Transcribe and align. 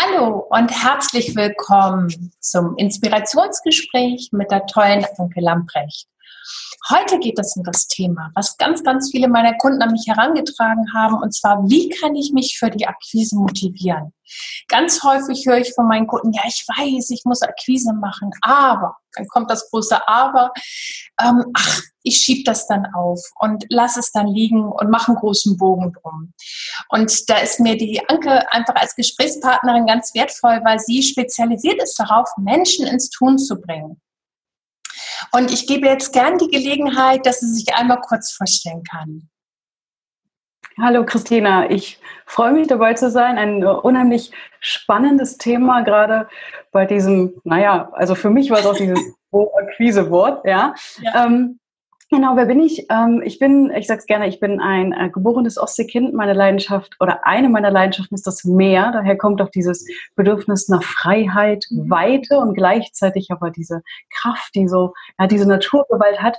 Hallo 0.00 0.46
und 0.50 0.70
herzlich 0.70 1.34
willkommen 1.34 2.30
zum 2.38 2.76
Inspirationsgespräch 2.76 4.28
mit 4.30 4.48
der 4.52 4.64
tollen 4.66 5.04
Anke 5.16 5.40
Lamprecht. 5.40 6.06
Heute 6.90 7.18
geht 7.18 7.38
es 7.38 7.54
um 7.54 7.64
das 7.64 7.86
Thema, 7.86 8.30
was 8.34 8.56
ganz, 8.56 8.82
ganz 8.82 9.10
viele 9.10 9.28
meiner 9.28 9.54
Kunden 9.58 9.82
an 9.82 9.92
mich 9.92 10.06
herangetragen 10.06 10.94
haben, 10.94 11.16
und 11.16 11.34
zwar, 11.34 11.68
wie 11.68 11.90
kann 11.90 12.14
ich 12.14 12.32
mich 12.32 12.58
für 12.58 12.70
die 12.70 12.86
Akquise 12.86 13.36
motivieren? 13.36 14.14
Ganz 14.68 15.02
häufig 15.02 15.44
höre 15.46 15.58
ich 15.58 15.74
von 15.74 15.86
meinen 15.86 16.06
Kunden, 16.06 16.32
ja, 16.32 16.42
ich 16.46 16.64
weiß, 16.66 17.10
ich 17.10 17.22
muss 17.26 17.42
Akquise 17.42 17.92
machen, 17.92 18.30
aber, 18.40 18.96
dann 19.14 19.26
kommt 19.28 19.50
das 19.50 19.68
große 19.70 20.08
Aber, 20.08 20.52
ähm, 21.20 21.44
ach, 21.52 21.82
ich 22.02 22.16
schiebe 22.16 22.44
das 22.44 22.66
dann 22.66 22.86
auf 22.94 23.20
und 23.38 23.66
lasse 23.68 24.00
es 24.00 24.12
dann 24.12 24.28
liegen 24.28 24.62
und 24.62 24.88
mache 24.88 25.08
einen 25.08 25.20
großen 25.20 25.58
Bogen 25.58 25.92
drum. 25.92 26.32
Und 26.88 27.28
da 27.28 27.38
ist 27.38 27.60
mir 27.60 27.76
die 27.76 28.00
Anke 28.08 28.50
einfach 28.50 28.76
als 28.76 28.94
Gesprächspartnerin 28.94 29.86
ganz 29.86 30.14
wertvoll, 30.14 30.60
weil 30.64 30.78
sie 30.78 31.02
spezialisiert 31.02 31.82
ist 31.82 31.98
darauf, 31.98 32.28
Menschen 32.38 32.86
ins 32.86 33.10
Tun 33.10 33.38
zu 33.38 33.60
bringen. 33.60 34.00
Und 35.32 35.52
ich 35.52 35.66
gebe 35.66 35.86
jetzt 35.86 36.12
gern 36.12 36.38
die 36.38 36.48
Gelegenheit, 36.48 37.26
dass 37.26 37.40
sie 37.40 37.52
sich 37.52 37.74
einmal 37.74 38.00
kurz 38.00 38.32
vorstellen 38.32 38.82
kann. 38.82 39.28
Hallo 40.80 41.04
Christina, 41.04 41.68
ich 41.70 41.98
freue 42.24 42.52
mich 42.52 42.68
dabei 42.68 42.94
zu 42.94 43.10
sein. 43.10 43.36
Ein 43.36 43.64
unheimlich 43.64 44.30
spannendes 44.60 45.36
Thema, 45.36 45.82
gerade 45.82 46.28
bei 46.70 46.86
diesem, 46.86 47.34
naja, 47.42 47.90
also 47.94 48.14
für 48.14 48.30
mich 48.30 48.50
war 48.50 48.60
es 48.60 48.66
auch 48.66 48.76
dieses 48.76 49.00
Akquise-Wort, 49.32 50.46
ja. 50.46 50.74
ja. 51.00 51.26
Ähm, 51.26 51.57
Genau, 52.10 52.36
wer 52.36 52.46
bin 52.46 52.60
ich? 52.60 52.86
Ähm, 52.88 53.20
ich 53.22 53.38
bin, 53.38 53.70
ich 53.76 53.86
sag's 53.86 54.06
gerne, 54.06 54.28
ich 54.28 54.40
bin 54.40 54.60
ein 54.60 54.92
äh, 54.92 55.10
geborenes 55.10 55.58
Ostseekind. 55.58 56.14
Meine 56.14 56.32
Leidenschaft 56.32 56.96
oder 57.00 57.26
eine 57.26 57.50
meiner 57.50 57.70
Leidenschaften 57.70 58.14
ist 58.14 58.26
das 58.26 58.44
Meer. 58.44 58.92
Daher 58.92 59.18
kommt 59.18 59.42
auch 59.42 59.50
dieses 59.50 59.86
Bedürfnis 60.16 60.68
nach 60.68 60.82
Freiheit, 60.82 61.66
mhm. 61.68 61.90
Weite 61.90 62.38
und 62.38 62.54
gleichzeitig 62.54 63.30
aber 63.30 63.50
diese 63.50 63.82
Kraft, 64.08 64.54
die 64.54 64.68
so, 64.68 64.94
ja, 65.18 65.26
diese 65.26 65.46
Naturgewalt 65.46 66.22
hat. 66.22 66.38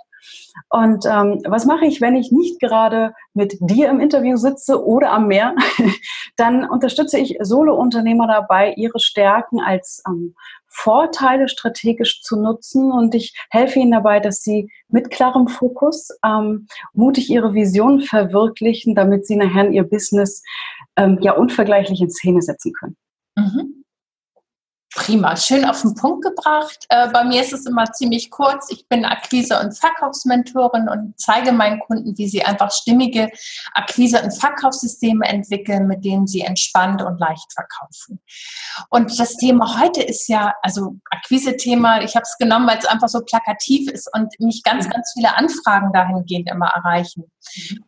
Und 0.70 1.06
ähm, 1.06 1.44
was 1.48 1.66
mache 1.66 1.86
ich, 1.86 2.02
wenn 2.02 2.16
ich 2.16 2.31
nicht 2.31 2.59
gerade 2.59 3.14
mit 3.36 3.58
dir 3.59 3.89
im 3.89 4.00
Interview 4.00 4.38
sitze 4.38 4.83
oder 4.83 5.11
am 5.11 5.28
Meer? 5.28 5.56
Dann 6.36 6.67
unterstütze 6.67 7.20
ich 7.20 7.38
Solo-Unternehmer 7.42 8.26
dabei, 8.28 8.73
ihre 8.76 9.00
Stärken 9.00 9.59
als 9.59 10.02
ähm, 10.08 10.33
Vorteile 10.70 11.48
strategisch 11.50 12.22
zu 12.22 12.42
nutzen 12.42 12.92
und 12.92 13.16
ich 13.16 13.36
helfe 13.50 13.80
ihnen 13.80 13.92
dabei, 13.92 14.20
dass 14.20 14.42
sie 14.42 14.72
mit 14.88 15.09
klarem 15.09 15.48
Fokus 15.48 16.09
ähm, 16.23 16.67
mutig 16.94 17.30
ihre 17.30 17.53
Vision 17.53 18.02
verwirklichen, 18.02 18.95
damit 18.95 19.26
sie 19.26 19.36
nachher 19.36 19.70
ihr 19.70 19.84
Business 19.84 20.44
ähm, 20.95 21.17
ja 21.22 21.34
unvergleichlich 21.34 22.02
in 22.02 22.09
Szene 22.09 22.42
setzen 22.42 22.73
können. 22.73 22.98
Mhm. 23.36 23.78
Prima, 24.95 25.38
schön 25.38 25.66
auf 25.66 25.82
den 25.82 25.94
Punkt 25.94 26.23
gebracht. 26.23 26.88
Äh, 26.90 27.09
bei 27.12 27.23
mir 27.23 27.44
ist 27.44 27.54
es 27.54 27.68
immer 27.68 27.92
ziemlich 27.92 28.32
kurz. 28.32 28.72
Ich 28.72 28.88
bin 28.88 29.06
Akquise- 29.06 29.59
und 29.59 29.78
Verkaufsmentorin 29.78 30.90
und 30.90 31.14
zeige 31.16 31.52
meinen 31.52 31.80
Kunden, 31.80 32.18
wie 32.18 32.28
sie 32.28 32.44
einfach 32.44 32.72
stimmige 32.72 33.30
Akquise- 33.76 34.23
und 34.23 34.32
Verkaufssysteme 34.32 35.28
entwickeln, 35.28 35.86
mit 35.86 36.04
denen 36.04 36.26
sie 36.26 36.42
entspannt 36.42 37.04
und 37.04 37.20
leicht 37.20 37.54
verkaufen. 37.54 38.20
Und 38.90 39.20
das 39.20 39.38
Thema 39.38 39.80
heute 39.80 40.02
ist 40.02 40.28
ja, 40.28 40.56
also 40.64 40.95
Akquise-Thema, 41.12 42.02
ich 42.02 42.16
habe 42.16 42.23
es 42.23 42.36
genommen, 42.40 42.67
weil 42.67 42.80
es 42.80 42.86
einfach 42.86 43.10
so 43.10 43.20
plakativ 43.22 43.92
ist 43.92 44.10
und 44.16 44.34
mich 44.40 44.64
ganz, 44.64 44.88
mhm. 44.88 44.92
ganz 44.92 45.12
viele 45.14 45.38
Anfragen 45.38 45.94
dahingehend 45.94 46.50
immer 46.50 46.67
erreichen. 46.67 47.26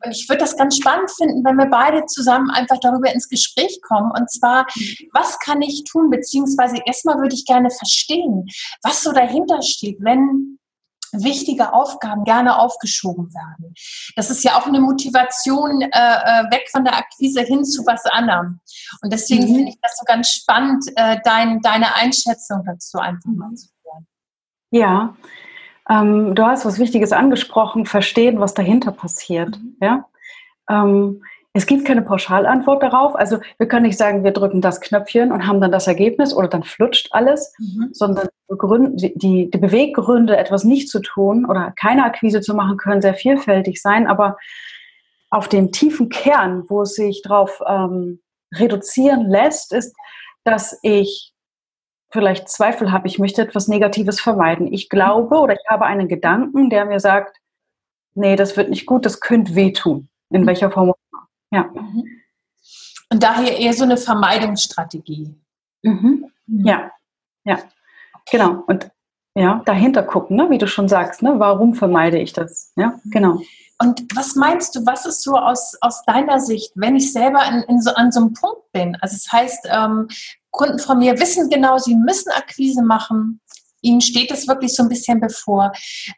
Und 0.03 0.11
ich 0.11 0.29
würde 0.29 0.41
das 0.41 0.55
ganz 0.55 0.77
spannend 0.77 1.09
finden, 1.09 1.43
wenn 1.43 1.57
wir 1.57 1.67
beide 1.67 2.05
zusammen 2.05 2.51
einfach 2.51 2.77
darüber 2.79 3.11
ins 3.11 3.27
Gespräch 3.27 3.79
kommen. 3.81 4.11
Und 4.11 4.29
zwar, 4.29 4.67
mhm. 4.75 5.09
was 5.13 5.39
kann 5.39 5.63
ich 5.63 5.83
tun, 5.83 6.11
beziehungsweise 6.11 6.77
erstmal 6.91 7.17
würde 7.17 7.35
ich 7.35 7.45
gerne 7.45 7.69
verstehen, 7.69 8.45
was 8.83 9.03
so 9.03 9.11
dahinter 9.11 9.61
steht, 9.61 9.97
wenn 10.01 10.59
wichtige 11.13 11.73
Aufgaben 11.73 12.23
gerne 12.23 12.59
aufgeschoben 12.59 13.33
werden. 13.33 13.73
Das 14.15 14.29
ist 14.29 14.43
ja 14.43 14.57
auch 14.57 14.65
eine 14.65 14.79
Motivation 14.79 15.81
äh, 15.81 15.87
äh 15.87 16.51
weg 16.51 16.69
von 16.71 16.85
der 16.85 16.95
Akquise 16.97 17.41
hin 17.41 17.65
zu 17.65 17.85
was 17.85 18.05
anderem. 18.05 18.59
Und 19.01 19.11
deswegen 19.11 19.43
mhm. 19.43 19.55
finde 19.55 19.69
ich 19.71 19.77
das 19.81 19.97
so 19.97 20.05
ganz 20.05 20.29
spannend, 20.29 20.85
äh, 20.95 21.17
dein, 21.23 21.61
deine 21.61 21.95
Einschätzung 21.95 22.63
dazu 22.65 22.97
einfach 22.99 23.29
mal 23.29 23.53
zu 23.55 23.67
hören. 23.83 24.07
Ja, 24.71 25.15
ähm, 25.89 26.35
du 26.35 26.45
hast 26.45 26.65
was 26.65 26.79
Wichtiges 26.79 27.11
angesprochen, 27.11 27.85
verstehen, 27.85 28.39
was 28.39 28.53
dahinter 28.53 28.91
passiert. 28.91 29.57
Mhm. 29.57 29.77
Ja. 29.81 30.05
Ähm, 30.69 31.23
es 31.53 31.65
gibt 31.65 31.85
keine 31.85 32.01
Pauschalantwort 32.01 32.81
darauf. 32.81 33.15
Also 33.15 33.39
wir 33.57 33.67
können 33.67 33.85
nicht 33.85 33.97
sagen, 33.97 34.23
wir 34.23 34.31
drücken 34.31 34.61
das 34.61 34.79
Knöpfchen 34.79 35.31
und 35.31 35.45
haben 35.47 35.59
dann 35.59 35.71
das 35.71 35.87
Ergebnis 35.87 36.33
oder 36.33 36.47
dann 36.47 36.63
flutscht 36.63 37.09
alles, 37.11 37.53
mhm. 37.59 37.89
sondern 37.91 38.29
die, 38.49 39.13
die, 39.15 39.51
die 39.51 39.57
Beweggründe, 39.57 40.37
etwas 40.37 40.63
nicht 40.63 40.87
zu 40.87 41.01
tun 41.01 41.45
oder 41.45 41.73
keine 41.77 42.05
Akquise 42.05 42.39
zu 42.39 42.53
machen, 42.53 42.77
können 42.77 43.01
sehr 43.01 43.15
vielfältig 43.15 43.81
sein. 43.81 44.07
Aber 44.07 44.37
auf 45.29 45.49
dem 45.49 45.73
tiefen 45.73 46.07
Kern, 46.07 46.63
wo 46.69 46.83
es 46.83 46.95
sich 46.95 47.21
darauf 47.21 47.61
ähm, 47.67 48.21
reduzieren 48.53 49.29
lässt, 49.29 49.73
ist, 49.73 49.93
dass 50.45 50.79
ich 50.83 51.33
vielleicht 52.11 52.49
Zweifel 52.49 52.91
habe, 52.91 53.07
ich 53.07 53.19
möchte 53.19 53.41
etwas 53.41 53.67
Negatives 53.67 54.21
vermeiden. 54.21 54.71
Ich 54.71 54.89
glaube 54.89 55.35
oder 55.35 55.53
ich 55.53 55.69
habe 55.69 55.85
einen 55.85 56.07
Gedanken, 56.07 56.69
der 56.69 56.85
mir 56.85 56.99
sagt, 56.99 57.37
nee, 58.13 58.37
das 58.37 58.55
wird 58.55 58.69
nicht 58.69 58.85
gut, 58.85 59.05
das 59.05 59.19
könnte 59.19 59.55
wehtun, 59.55 60.09
in 60.29 60.41
mhm. 60.41 60.47
welcher 60.47 60.71
Form 60.71 60.93
ja. 61.51 61.63
Mhm. 61.63 62.05
Und 63.11 63.23
daher 63.23 63.57
eher 63.57 63.73
so 63.73 63.83
eine 63.83 63.97
Vermeidungsstrategie. 63.97 65.35
Mhm. 65.83 66.31
mhm. 66.47 66.65
Ja, 66.65 66.91
ja, 67.43 67.59
genau. 68.29 68.63
Und 68.67 68.89
ja, 69.35 69.61
dahinter 69.65 70.03
gucken, 70.03 70.35
ne? 70.37 70.49
wie 70.49 70.57
du 70.57 70.67
schon 70.67 70.89
sagst, 70.89 71.21
ne? 71.21 71.35
warum 71.37 71.73
vermeide 71.73 72.19
ich 72.19 72.33
das? 72.33 72.73
Ja, 72.75 72.99
genau. 73.05 73.41
Und 73.81 74.03
was 74.15 74.35
meinst 74.35 74.75
du, 74.75 74.85
was 74.85 75.05
ist 75.05 75.23
so 75.23 75.35
aus, 75.35 75.75
aus 75.81 76.03
deiner 76.05 76.39
Sicht, 76.39 76.71
wenn 76.75 76.95
ich 76.95 77.11
selber 77.11 77.43
in, 77.47 77.63
in 77.63 77.81
so, 77.81 77.93
an 77.95 78.11
so 78.11 78.19
einem 78.19 78.33
Punkt 78.33 78.71
bin? 78.73 78.95
Also 79.01 79.15
es 79.15 79.23
das 79.23 79.33
heißt, 79.33 79.67
ähm, 79.71 80.07
Kunden 80.51 80.79
von 80.79 80.99
mir 80.99 81.19
wissen 81.19 81.49
genau, 81.49 81.77
sie 81.77 81.95
müssen 81.95 82.31
Akquise 82.31 82.83
machen, 82.83 83.39
Ihnen 83.81 84.01
steht 84.01 84.31
es 84.31 84.47
wirklich 84.47 84.73
so 84.73 84.83
ein 84.83 84.89
bisschen 84.89 85.19
bevor. 85.19 85.71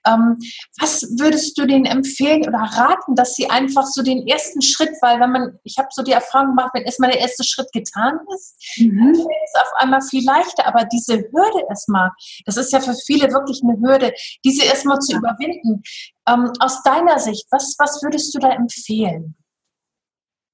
Ähm, 0.05 0.37
was 0.79 1.03
würdest 1.17 1.57
du 1.57 1.65
denen 1.65 1.85
empfehlen 1.85 2.47
oder 2.47 2.59
raten, 2.59 3.15
dass 3.15 3.35
sie 3.35 3.49
einfach 3.49 3.85
so 3.85 4.01
den 4.01 4.27
ersten 4.27 4.61
Schritt, 4.61 4.91
weil 5.01 5.19
wenn 5.19 5.31
man, 5.31 5.59
ich 5.63 5.77
habe 5.77 5.87
so 5.91 6.03
die 6.03 6.11
Erfahrung 6.11 6.49
gemacht, 6.49 6.71
wenn 6.73 6.83
erstmal 6.83 7.11
der 7.11 7.21
erste 7.21 7.43
Schritt 7.43 7.71
getan 7.71 8.19
ist, 8.35 8.55
mhm. 8.77 8.97
dann 8.97 9.15
fällt 9.15 9.27
es 9.45 9.61
auf 9.61 9.73
einmal 9.77 10.01
viel 10.01 10.25
leichter. 10.25 10.65
Aber 10.65 10.85
diese 10.85 11.15
Hürde 11.15 11.65
erstmal, 11.69 12.11
das 12.45 12.57
ist 12.57 12.71
ja 12.71 12.79
für 12.79 12.95
viele 13.05 13.31
wirklich 13.31 13.61
eine 13.63 13.79
Hürde, 13.79 14.13
diese 14.43 14.65
erstmal 14.65 14.99
zu 14.99 15.13
ja. 15.13 15.19
überwinden. 15.19 15.83
Ähm, 16.27 16.51
aus 16.59 16.81
deiner 16.83 17.19
Sicht, 17.19 17.47
was, 17.51 17.75
was 17.79 18.01
würdest 18.01 18.33
du 18.33 18.39
da 18.39 18.51
empfehlen? 18.51 19.35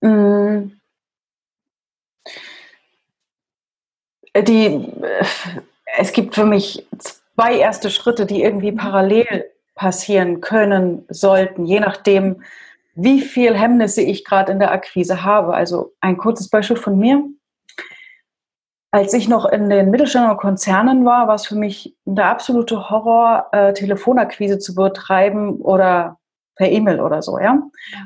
Mhm. 0.02 0.80
Die 4.36 4.88
es 5.98 6.12
gibt 6.12 6.36
für 6.36 6.46
mich 6.46 6.88
zwei 6.98 7.58
erste 7.58 7.90
Schritte, 7.90 8.26
die 8.26 8.44
irgendwie 8.44 8.72
parallel 8.72 9.46
passieren 9.76 10.42
können, 10.42 11.06
sollten, 11.10 11.66
je 11.66 11.80
nachdem, 11.80 12.44
wie 12.96 13.22
viel 13.22 13.56
Hemmnisse 13.56 14.02
ich 14.02 14.26
gerade 14.26 14.52
in 14.52 14.60
der 14.60 14.72
Akquise 14.72 15.24
habe. 15.24 15.54
Also 15.54 15.94
ein 16.02 16.18
kurzes 16.18 16.50
Beispiel 16.50 16.76
von 16.76 16.98
mir. 16.98 17.24
Als 18.92 19.14
ich 19.14 19.30
noch 19.30 19.46
in 19.46 19.70
den 19.70 19.90
Mittelständern 19.90 20.36
Konzernen 20.36 21.06
war, 21.06 21.28
war 21.28 21.36
es 21.36 21.48
für 21.48 21.56
mich 21.56 21.96
der 22.06 22.26
absolute 22.26 22.90
Horror, 22.90 23.48
äh, 23.52 23.74
Telefonakquise 23.74 24.60
zu 24.60 24.76
betreiben 24.76 25.62
oder 25.62 26.19
per 26.60 26.70
E-Mail 26.70 27.00
oder 27.00 27.22
so, 27.22 27.40
ja. 27.40 27.58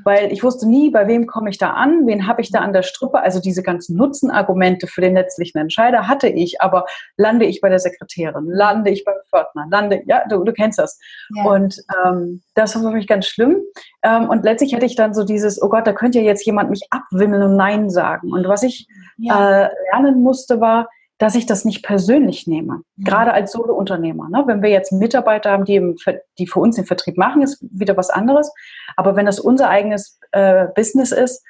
Weil 0.04 0.32
ich 0.32 0.44
wusste 0.44 0.70
nie, 0.70 0.92
bei 0.92 1.08
wem 1.08 1.26
komme 1.26 1.50
ich 1.50 1.58
da 1.58 1.72
an, 1.72 2.06
wen 2.06 2.28
habe 2.28 2.40
ich 2.40 2.52
da 2.52 2.60
an 2.60 2.72
der 2.72 2.84
Strippe. 2.84 3.20
Also 3.20 3.42
diese 3.42 3.64
ganzen 3.64 3.98
Nutzenargumente 3.98 4.86
für 4.86 5.02
den 5.02 5.16
letztlichen 5.16 5.60
Entscheider 5.60 6.08
hatte 6.08 6.28
ich, 6.28 6.62
aber 6.62 6.86
lande 7.18 7.46
ich 7.46 7.62
bei 7.62 7.70
der 7.70 7.80
Sekretärin, 7.80 8.46
lande 8.46 8.92
ich 8.92 9.06
beim 9.06 9.16
Pförtner, 9.28 9.66
lande, 9.72 10.04
ja, 10.06 10.28
du, 10.30 10.44
du 10.44 10.54
kennst 10.54 10.78
das. 10.78 11.00
Ja. 11.36 11.46
Und 11.46 11.84
ähm, 12.06 12.44
das 12.54 12.76
war 12.76 12.84
für 12.84 12.96
mich 12.96 13.08
ganz 13.08 13.26
schlimm. 13.26 13.58
Ähm, 14.04 14.30
und 14.30 14.44
letztlich 14.44 14.74
hätte 14.74 14.86
ich 14.86 14.96
dann 14.96 15.16
so 15.16 15.24
dieses, 15.24 15.60
oh 15.60 15.70
Gott, 15.70 15.88
da 15.88 15.94
könnte 15.94 16.20
ja 16.20 16.26
jetzt 16.26 16.46
jemand 16.46 16.70
mich 16.70 16.84
abwimmeln 16.92 17.42
und 17.42 17.56
Nein 17.56 17.90
sagen. 17.90 18.32
Und 18.32 18.48
was 18.48 18.62
ich 18.62 18.88
ja. 19.18 19.64
äh, 19.64 19.70
lernen 19.92 20.22
musste, 20.22 20.62
war, 20.62 20.90
dass 21.18 21.36
ich 21.36 21.46
das 21.46 21.64
nicht 21.64 21.84
persönlich 21.84 22.48
nehme. 22.48 22.82
Mhm. 22.96 23.04
Gerade 23.04 23.34
als 23.34 23.52
Solo-Unternehmer. 23.52 24.30
Ne? 24.30 24.44
Wenn 24.46 24.62
wir 24.62 24.70
jetzt 24.70 24.92
Mitarbeiter 24.92 25.52
haben, 25.52 25.66
die, 25.66 25.76
im, 25.76 25.96
die 26.38 26.48
für 26.48 26.60
uns 26.60 26.76
den 26.76 26.86
Vertrieb 26.86 27.18
machen, 27.18 27.42
ist 27.42 27.64
wieder 27.72 27.96
was 27.98 28.10
anderes. 28.10 28.52
Aber 28.96 29.16
wenn 29.16 29.26
das 29.26 29.40
unser 29.40 29.70
eigenes 29.70 30.20
äh, 30.32 30.68
Business 30.76 31.12
ist, 31.12 31.44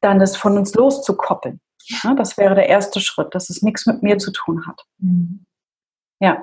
dann 0.00 0.18
das 0.18 0.36
von 0.36 0.56
uns 0.56 0.74
loszukoppeln. 0.74 1.60
Ne? 2.04 2.14
Das 2.16 2.36
wäre 2.36 2.54
der 2.54 2.68
erste 2.68 3.00
Schritt, 3.00 3.34
dass 3.34 3.50
es 3.50 3.62
nichts 3.62 3.86
mit 3.86 4.02
mir 4.02 4.18
zu 4.18 4.30
tun 4.30 4.66
hat. 4.66 4.84
Mhm. 4.98 5.44
Ja. 6.20 6.42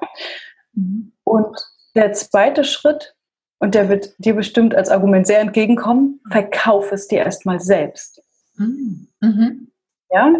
Mhm. 0.74 1.14
Und 1.24 1.58
der 1.96 2.14
zweite 2.14 2.64
Schritt, 2.64 3.16
und 3.60 3.74
der 3.74 3.90
wird 3.90 4.14
dir 4.18 4.36
bestimmt 4.36 4.76
als 4.76 4.90
Argument 4.90 5.26
sehr 5.26 5.40
entgegenkommen, 5.40 6.22
verkauf 6.30 6.92
es 6.92 7.08
dir 7.08 7.20
erstmal 7.20 7.60
selbst. 7.60 8.22
Mhm. 8.58 9.08
mhm. 9.22 9.72
Ja, 10.12 10.32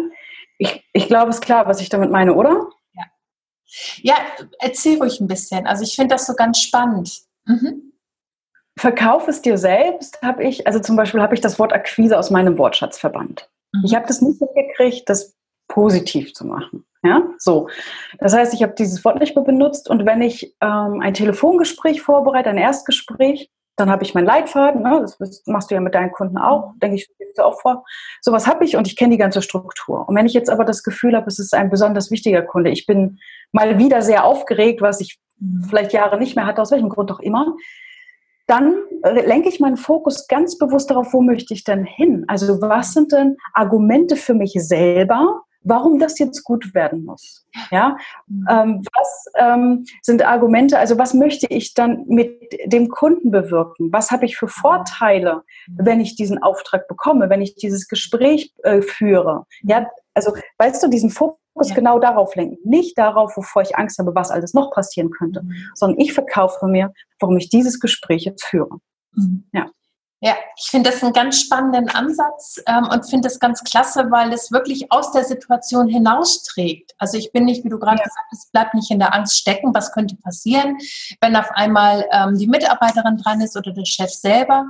Ich, 0.58 0.84
ich 0.92 1.06
glaube, 1.08 1.30
es 1.30 1.36
ist 1.36 1.42
klar, 1.42 1.66
was 1.66 1.80
ich 1.80 1.88
damit 1.88 2.10
meine, 2.10 2.34
oder? 2.34 2.68
Ja. 2.94 3.04
Ja, 4.02 4.14
erzähl 4.58 4.98
ruhig 4.98 5.20
ein 5.20 5.26
bisschen. 5.26 5.66
Also 5.66 5.82
ich 5.82 5.94
finde 5.94 6.14
das 6.14 6.26
so 6.26 6.34
ganz 6.34 6.60
spannend. 6.60 7.22
Mhm. 7.44 7.92
Verkauf 8.78 9.26
es 9.28 9.40
dir 9.42 9.56
selbst, 9.56 10.20
habe 10.22 10.44
ich, 10.44 10.66
also 10.66 10.80
zum 10.80 10.96
Beispiel 10.96 11.22
habe 11.22 11.34
ich 11.34 11.40
das 11.40 11.58
Wort 11.58 11.72
Akquise 11.72 12.18
aus 12.18 12.30
meinem 12.30 12.58
Wortschatz 12.58 12.98
verbannt. 12.98 13.50
Mhm. 13.72 13.82
Ich 13.84 13.94
habe 13.94 14.06
das 14.06 14.20
nicht 14.20 14.38
hingekriegt, 14.38 15.08
das 15.08 15.34
positiv 15.68 16.34
zu 16.34 16.46
machen. 16.46 16.86
Ja, 17.02 17.22
so. 17.38 17.68
Das 18.18 18.34
heißt, 18.34 18.52
ich 18.54 18.62
habe 18.62 18.74
dieses 18.76 19.04
Wort 19.04 19.20
nicht 19.20 19.36
mehr 19.36 19.44
benutzt 19.44 19.88
und 19.88 20.06
wenn 20.06 20.22
ich 20.22 20.56
ähm, 20.60 21.00
ein 21.00 21.14
Telefongespräch 21.14 22.02
vorbereite, 22.02 22.50
ein 22.50 22.58
Erstgespräch, 22.58 23.50
dann 23.76 23.90
habe 23.90 24.04
ich 24.04 24.14
meinen 24.14 24.26
Leitfaden, 24.26 24.82
ne? 24.82 25.00
das 25.02 25.42
machst 25.46 25.70
du 25.70 25.74
ja 25.74 25.80
mit 25.80 25.94
deinen 25.94 26.10
Kunden 26.10 26.38
auch, 26.38 26.72
denke 26.82 26.96
ich, 26.96 27.08
du 27.36 27.42
auch 27.42 27.60
vor. 27.60 27.84
Sowas 28.22 28.46
habe 28.46 28.64
ich 28.64 28.76
und 28.76 28.86
ich 28.86 28.96
kenne 28.96 29.12
die 29.12 29.18
ganze 29.18 29.42
Struktur. 29.42 30.08
Und 30.08 30.16
wenn 30.16 30.26
ich 30.26 30.32
jetzt 30.32 30.50
aber 30.50 30.64
das 30.64 30.82
Gefühl 30.82 31.14
habe, 31.14 31.26
es 31.26 31.38
ist 31.38 31.54
ein 31.54 31.70
besonders 31.70 32.10
wichtiger 32.10 32.42
Kunde, 32.42 32.70
ich 32.70 32.86
bin 32.86 33.18
mal 33.52 33.78
wieder 33.78 34.02
sehr 34.02 34.24
aufgeregt, 34.24 34.80
was 34.80 35.00
ich 35.00 35.18
mhm. 35.38 35.64
vielleicht 35.68 35.92
Jahre 35.92 36.18
nicht 36.18 36.36
mehr 36.36 36.46
hatte, 36.46 36.62
aus 36.62 36.70
welchem 36.70 36.88
Grund 36.88 37.12
auch 37.12 37.20
immer, 37.20 37.54
dann 38.46 38.76
lenke 39.02 39.48
ich 39.48 39.60
meinen 39.60 39.76
Fokus 39.76 40.28
ganz 40.28 40.56
bewusst 40.56 40.90
darauf, 40.90 41.12
wo 41.12 41.20
möchte 41.20 41.52
ich 41.52 41.64
denn 41.64 41.84
hin? 41.84 42.24
Also 42.28 42.60
was 42.62 42.92
sind 42.92 43.12
denn 43.12 43.36
Argumente 43.52 44.16
für 44.16 44.34
mich 44.34 44.52
selber, 44.54 45.42
warum 45.66 45.98
das 45.98 46.18
jetzt 46.18 46.44
gut 46.44 46.74
werden 46.74 47.04
muss. 47.04 47.44
Ja, 47.70 47.96
mhm. 48.28 48.46
ähm, 48.48 48.82
was 48.94 49.26
ähm, 49.36 49.84
sind 50.00 50.24
Argumente? 50.24 50.78
Also 50.78 50.96
was 50.98 51.12
möchte 51.12 51.46
ich 51.48 51.74
dann 51.74 52.04
mit 52.06 52.30
dem 52.66 52.88
Kunden 52.88 53.30
bewirken? 53.30 53.92
Was 53.92 54.10
habe 54.10 54.24
ich 54.26 54.36
für 54.36 54.48
Vorteile, 54.48 55.42
mhm. 55.66 55.78
wenn 55.78 56.00
ich 56.00 56.16
diesen 56.16 56.42
Auftrag 56.42 56.86
bekomme, 56.88 57.28
wenn 57.28 57.42
ich 57.42 57.56
dieses 57.56 57.88
Gespräch 57.88 58.52
äh, 58.62 58.80
führe? 58.80 59.44
Ja, 59.62 59.86
also 60.14 60.32
weißt 60.58 60.82
du, 60.82 60.88
diesen 60.88 61.10
Fokus 61.10 61.68
ja. 61.68 61.74
genau 61.74 61.98
darauf 61.98 62.34
lenken, 62.36 62.58
nicht 62.64 62.96
darauf, 62.96 63.36
wovor 63.36 63.62
ich 63.62 63.76
Angst 63.76 63.98
habe, 63.98 64.14
was 64.14 64.30
alles 64.30 64.54
noch 64.54 64.70
passieren 64.70 65.10
könnte, 65.10 65.42
mhm. 65.42 65.54
sondern 65.74 66.00
ich 66.00 66.12
verkaufe 66.12 66.66
mir, 66.66 66.92
warum 67.18 67.36
ich 67.36 67.48
dieses 67.48 67.80
Gespräch 67.80 68.24
jetzt 68.24 68.44
führe. 68.44 68.78
Mhm. 69.14 69.44
Ja. 69.52 69.70
Ja, 70.20 70.34
ich 70.56 70.68
finde 70.70 70.90
das 70.90 71.02
einen 71.02 71.12
ganz 71.12 71.38
spannenden 71.40 71.90
Ansatz 71.90 72.58
ähm, 72.66 72.88
und 72.90 73.08
finde 73.08 73.28
das 73.28 73.38
ganz 73.38 73.62
klasse, 73.64 74.10
weil 74.10 74.32
es 74.32 74.50
wirklich 74.50 74.90
aus 74.90 75.12
der 75.12 75.24
Situation 75.24 75.88
hinausträgt. 75.88 76.94
Also 76.98 77.18
ich 77.18 77.32
bin 77.32 77.44
nicht, 77.44 77.64
wie 77.64 77.68
du 77.68 77.78
gerade 77.78 77.98
ja. 77.98 78.04
gesagt 78.04 78.26
hast, 78.32 78.50
bleibt 78.50 78.74
nicht 78.74 78.90
in 78.90 78.98
der 78.98 79.14
Angst 79.14 79.36
stecken, 79.36 79.74
was 79.74 79.92
könnte 79.92 80.16
passieren, 80.16 80.78
wenn 81.20 81.36
auf 81.36 81.50
einmal 81.50 82.06
ähm, 82.12 82.38
die 82.38 82.46
Mitarbeiterin 82.46 83.18
dran 83.18 83.42
ist 83.42 83.56
oder 83.56 83.72
der 83.72 83.84
Chef 83.84 84.10
selber. 84.10 84.64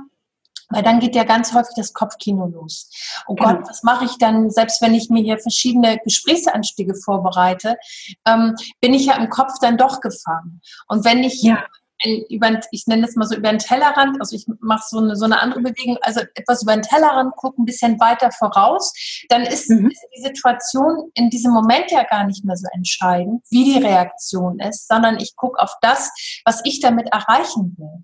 Weil 0.69 0.83
dann 0.83 0.99
geht 0.99 1.15
ja 1.15 1.23
ganz 1.23 1.53
häufig 1.53 1.75
das 1.77 1.93
Kopfkino 1.93 2.45
los. 2.47 2.91
Oh 3.25 3.35
genau. 3.35 3.53
Gott, 3.53 3.69
was 3.69 3.83
mache 3.83 4.03
ich 4.03 4.17
dann, 4.17 4.49
selbst 4.49 4.81
wenn 4.81 4.93
ich 4.93 5.09
mir 5.09 5.23
hier 5.23 5.39
verschiedene 5.39 5.97
Gesprächsanstiege 5.99 6.93
vorbereite, 6.93 7.77
ähm, 8.25 8.53
bin 8.81 8.93
ich 8.93 9.05
ja 9.05 9.15
im 9.15 9.29
Kopf 9.29 9.53
dann 9.61 9.77
doch 9.77 10.01
gefangen. 10.01 10.59
Und 10.89 11.05
wenn 11.05 11.23
ich 11.23 11.41
ja 11.41 11.63
ein, 12.03 12.23
über, 12.29 12.59
ich 12.71 12.87
nenne 12.87 13.05
es 13.05 13.15
mal 13.15 13.25
so 13.25 13.35
über 13.35 13.49
den 13.49 13.59
Tellerrand, 13.59 14.19
also 14.19 14.35
ich 14.35 14.45
mache 14.59 14.83
so 14.87 14.99
eine, 14.99 15.15
so 15.15 15.25
eine 15.25 15.39
andere 15.41 15.61
Bewegung, 15.61 15.97
also 16.01 16.21
etwas 16.35 16.63
über 16.63 16.73
den 16.73 16.83
Tellerrand 16.83 17.35
gucken, 17.35 17.63
ein 17.63 17.65
bisschen 17.65 17.99
weiter 17.99 18.31
voraus, 18.31 18.93
dann 19.29 19.43
ist, 19.43 19.69
mhm. 19.69 19.89
ist, 19.89 20.05
die 20.15 20.21
Situation 20.21 21.11
in 21.13 21.29
diesem 21.29 21.51
Moment 21.51 21.91
ja 21.91 22.03
gar 22.03 22.25
nicht 22.25 22.45
mehr 22.45 22.55
so 22.55 22.67
entscheidend, 22.73 23.43
wie 23.49 23.63
die 23.63 23.83
Reaktion 23.83 24.59
ist, 24.59 24.87
sondern 24.87 25.17
ich 25.19 25.35
gucke 25.35 25.61
auf 25.61 25.73
das, 25.81 26.11
was 26.45 26.61
ich 26.65 26.79
damit 26.79 27.07
erreichen 27.11 27.75
will. 27.77 28.03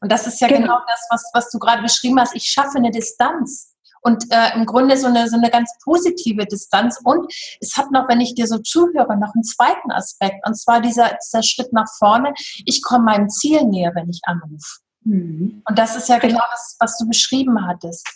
Und 0.00 0.12
das 0.12 0.26
ist 0.26 0.40
ja 0.40 0.48
genau, 0.48 0.60
genau 0.60 0.78
das, 0.86 1.06
was, 1.10 1.30
was 1.32 1.50
du 1.50 1.58
gerade 1.58 1.82
beschrieben 1.82 2.20
hast. 2.20 2.34
Ich 2.34 2.44
schaffe 2.44 2.76
eine 2.76 2.90
Distanz 2.90 3.73
und 4.04 4.24
äh, 4.30 4.54
im 4.54 4.66
Grunde 4.66 4.96
so 4.96 5.06
eine, 5.06 5.28
so 5.28 5.36
eine 5.36 5.50
ganz 5.50 5.72
positive 5.82 6.44
Distanz. 6.44 7.00
Und 7.04 7.32
es 7.60 7.76
hat 7.76 7.90
noch, 7.90 8.06
wenn 8.08 8.20
ich 8.20 8.34
dir 8.34 8.46
so 8.46 8.58
zuhöre, 8.58 9.18
noch 9.18 9.34
einen 9.34 9.44
zweiten 9.44 9.90
Aspekt, 9.90 10.46
und 10.46 10.54
zwar 10.54 10.80
dieser, 10.80 11.16
dieser 11.24 11.42
Schritt 11.42 11.72
nach 11.72 11.88
vorne. 11.98 12.34
Ich 12.66 12.82
komme 12.82 13.04
meinem 13.04 13.30
Ziel 13.30 13.64
näher, 13.64 13.92
wenn 13.94 14.10
ich 14.10 14.20
anrufe. 14.24 14.80
Mhm. 15.04 15.62
Und 15.66 15.78
das 15.78 15.96
ist 15.96 16.08
ja 16.08 16.18
genau 16.18 16.42
das, 16.52 16.76
was 16.78 16.98
du 16.98 17.08
beschrieben 17.08 17.66
hattest. 17.66 18.06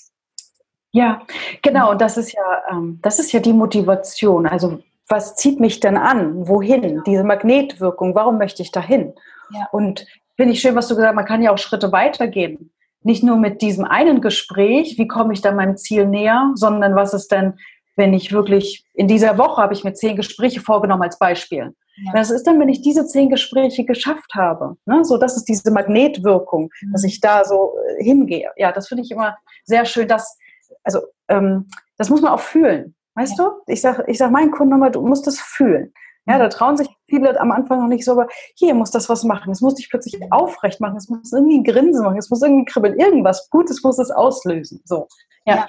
Ja, 0.92 1.22
genau. 1.62 1.90
Und 1.90 2.00
das 2.02 2.18
ist 2.18 2.32
ja, 2.32 2.62
ähm, 2.70 2.98
das 3.02 3.18
ist 3.18 3.32
ja 3.32 3.40
die 3.40 3.52
Motivation. 3.54 4.46
Also 4.46 4.82
was 5.08 5.36
zieht 5.36 5.58
mich 5.58 5.80
denn 5.80 5.96
an? 5.96 6.46
Wohin? 6.48 7.02
Diese 7.06 7.24
Magnetwirkung. 7.24 8.14
Warum 8.14 8.36
möchte 8.36 8.62
ich 8.62 8.72
dahin? 8.72 9.14
Ja. 9.50 9.68
Und 9.72 10.06
finde 10.36 10.52
ich 10.52 10.60
schön, 10.60 10.74
was 10.74 10.88
du 10.88 10.94
gesagt 10.94 11.10
hast. 11.10 11.16
Man 11.16 11.24
kann 11.24 11.42
ja 11.42 11.50
auch 11.50 11.58
Schritte 11.58 11.92
weitergehen 11.92 12.70
nicht 13.02 13.22
nur 13.22 13.36
mit 13.36 13.62
diesem 13.62 13.84
einen 13.84 14.20
Gespräch, 14.20 14.98
wie 14.98 15.08
komme 15.08 15.32
ich 15.32 15.40
da 15.40 15.52
meinem 15.52 15.76
Ziel 15.76 16.06
näher, 16.06 16.52
sondern 16.54 16.94
was 16.94 17.14
ist 17.14 17.30
denn, 17.30 17.54
wenn 17.96 18.14
ich 18.14 18.32
wirklich 18.32 18.84
in 18.94 19.08
dieser 19.08 19.38
Woche 19.38 19.60
habe 19.62 19.74
ich 19.74 19.84
mir 19.84 19.92
zehn 19.92 20.16
Gespräche 20.16 20.60
vorgenommen 20.60 21.02
als 21.02 21.18
Beispiel. 21.18 21.74
Ja. 22.04 22.12
Was 22.14 22.30
ist 22.30 22.44
denn, 22.46 22.60
wenn 22.60 22.68
ich 22.68 22.80
diese 22.80 23.06
zehn 23.06 23.28
Gespräche 23.28 23.84
geschafft 23.84 24.34
habe? 24.34 24.76
Ne? 24.86 25.04
So, 25.04 25.18
das 25.18 25.36
ist 25.36 25.46
diese 25.46 25.70
Magnetwirkung, 25.72 26.70
mhm. 26.80 26.92
dass 26.92 27.04
ich 27.04 27.20
da 27.20 27.44
so 27.44 27.74
äh, 27.98 28.04
hingehe. 28.04 28.50
Ja, 28.56 28.70
das 28.70 28.88
finde 28.88 29.02
ich 29.02 29.10
immer 29.10 29.36
sehr 29.64 29.84
schön. 29.84 30.06
Dass, 30.06 30.38
also, 30.84 31.00
ähm, 31.28 31.66
das 31.96 32.08
muss 32.08 32.22
man 32.22 32.32
auch 32.32 32.40
fühlen. 32.40 32.94
Weißt 33.14 33.36
ja. 33.36 33.46
du? 33.46 33.72
Ich 33.72 33.80
sage 33.80 34.04
ich 34.06 34.18
sag 34.18 34.30
meinen 34.30 34.52
Kunden 34.52 34.74
immer, 34.74 34.90
du 34.90 35.02
musst 35.02 35.26
das 35.26 35.40
fühlen. 35.40 35.92
Ja, 36.28 36.38
da 36.38 36.48
trauen 36.48 36.76
sich 36.76 36.88
viele 37.08 37.40
am 37.40 37.50
Anfang 37.52 37.80
noch 37.80 37.88
nicht 37.88 38.04
so, 38.04 38.12
aber 38.12 38.28
hier 38.54 38.74
muss 38.74 38.90
das 38.90 39.08
was 39.08 39.24
machen. 39.24 39.50
Es 39.50 39.62
muss 39.62 39.76
dich 39.76 39.88
plötzlich 39.88 40.18
aufrecht 40.30 40.80
machen. 40.80 40.96
Es 40.96 41.08
muss 41.08 41.32
irgendwie 41.32 41.62
Grinsen 41.62 42.04
machen. 42.04 42.18
Es 42.18 42.28
muss 42.28 42.42
irgendwie 42.42 42.66
kribbeln. 42.66 42.98
Irgendwas 42.98 43.48
Gutes 43.50 43.82
muss 43.82 43.98
es 43.98 44.10
auslösen. 44.10 44.82
So, 44.84 45.08
ja. 45.46 45.56
ja. 45.56 45.68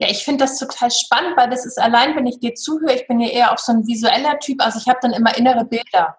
Ja, 0.00 0.08
ich 0.08 0.24
finde 0.24 0.44
das 0.44 0.58
total 0.58 0.92
spannend, 0.92 1.36
weil 1.36 1.50
das 1.50 1.66
ist 1.66 1.76
allein, 1.76 2.14
wenn 2.14 2.26
ich 2.26 2.38
dir 2.38 2.54
zuhöre, 2.54 2.94
ich 2.94 3.08
bin 3.08 3.18
ja 3.18 3.30
eher 3.30 3.52
auch 3.52 3.58
so 3.58 3.72
ein 3.72 3.84
visueller 3.84 4.38
Typ, 4.38 4.64
also 4.64 4.78
ich 4.78 4.86
habe 4.86 5.00
dann 5.02 5.12
immer 5.12 5.36
innere 5.36 5.64
Bilder. 5.64 6.16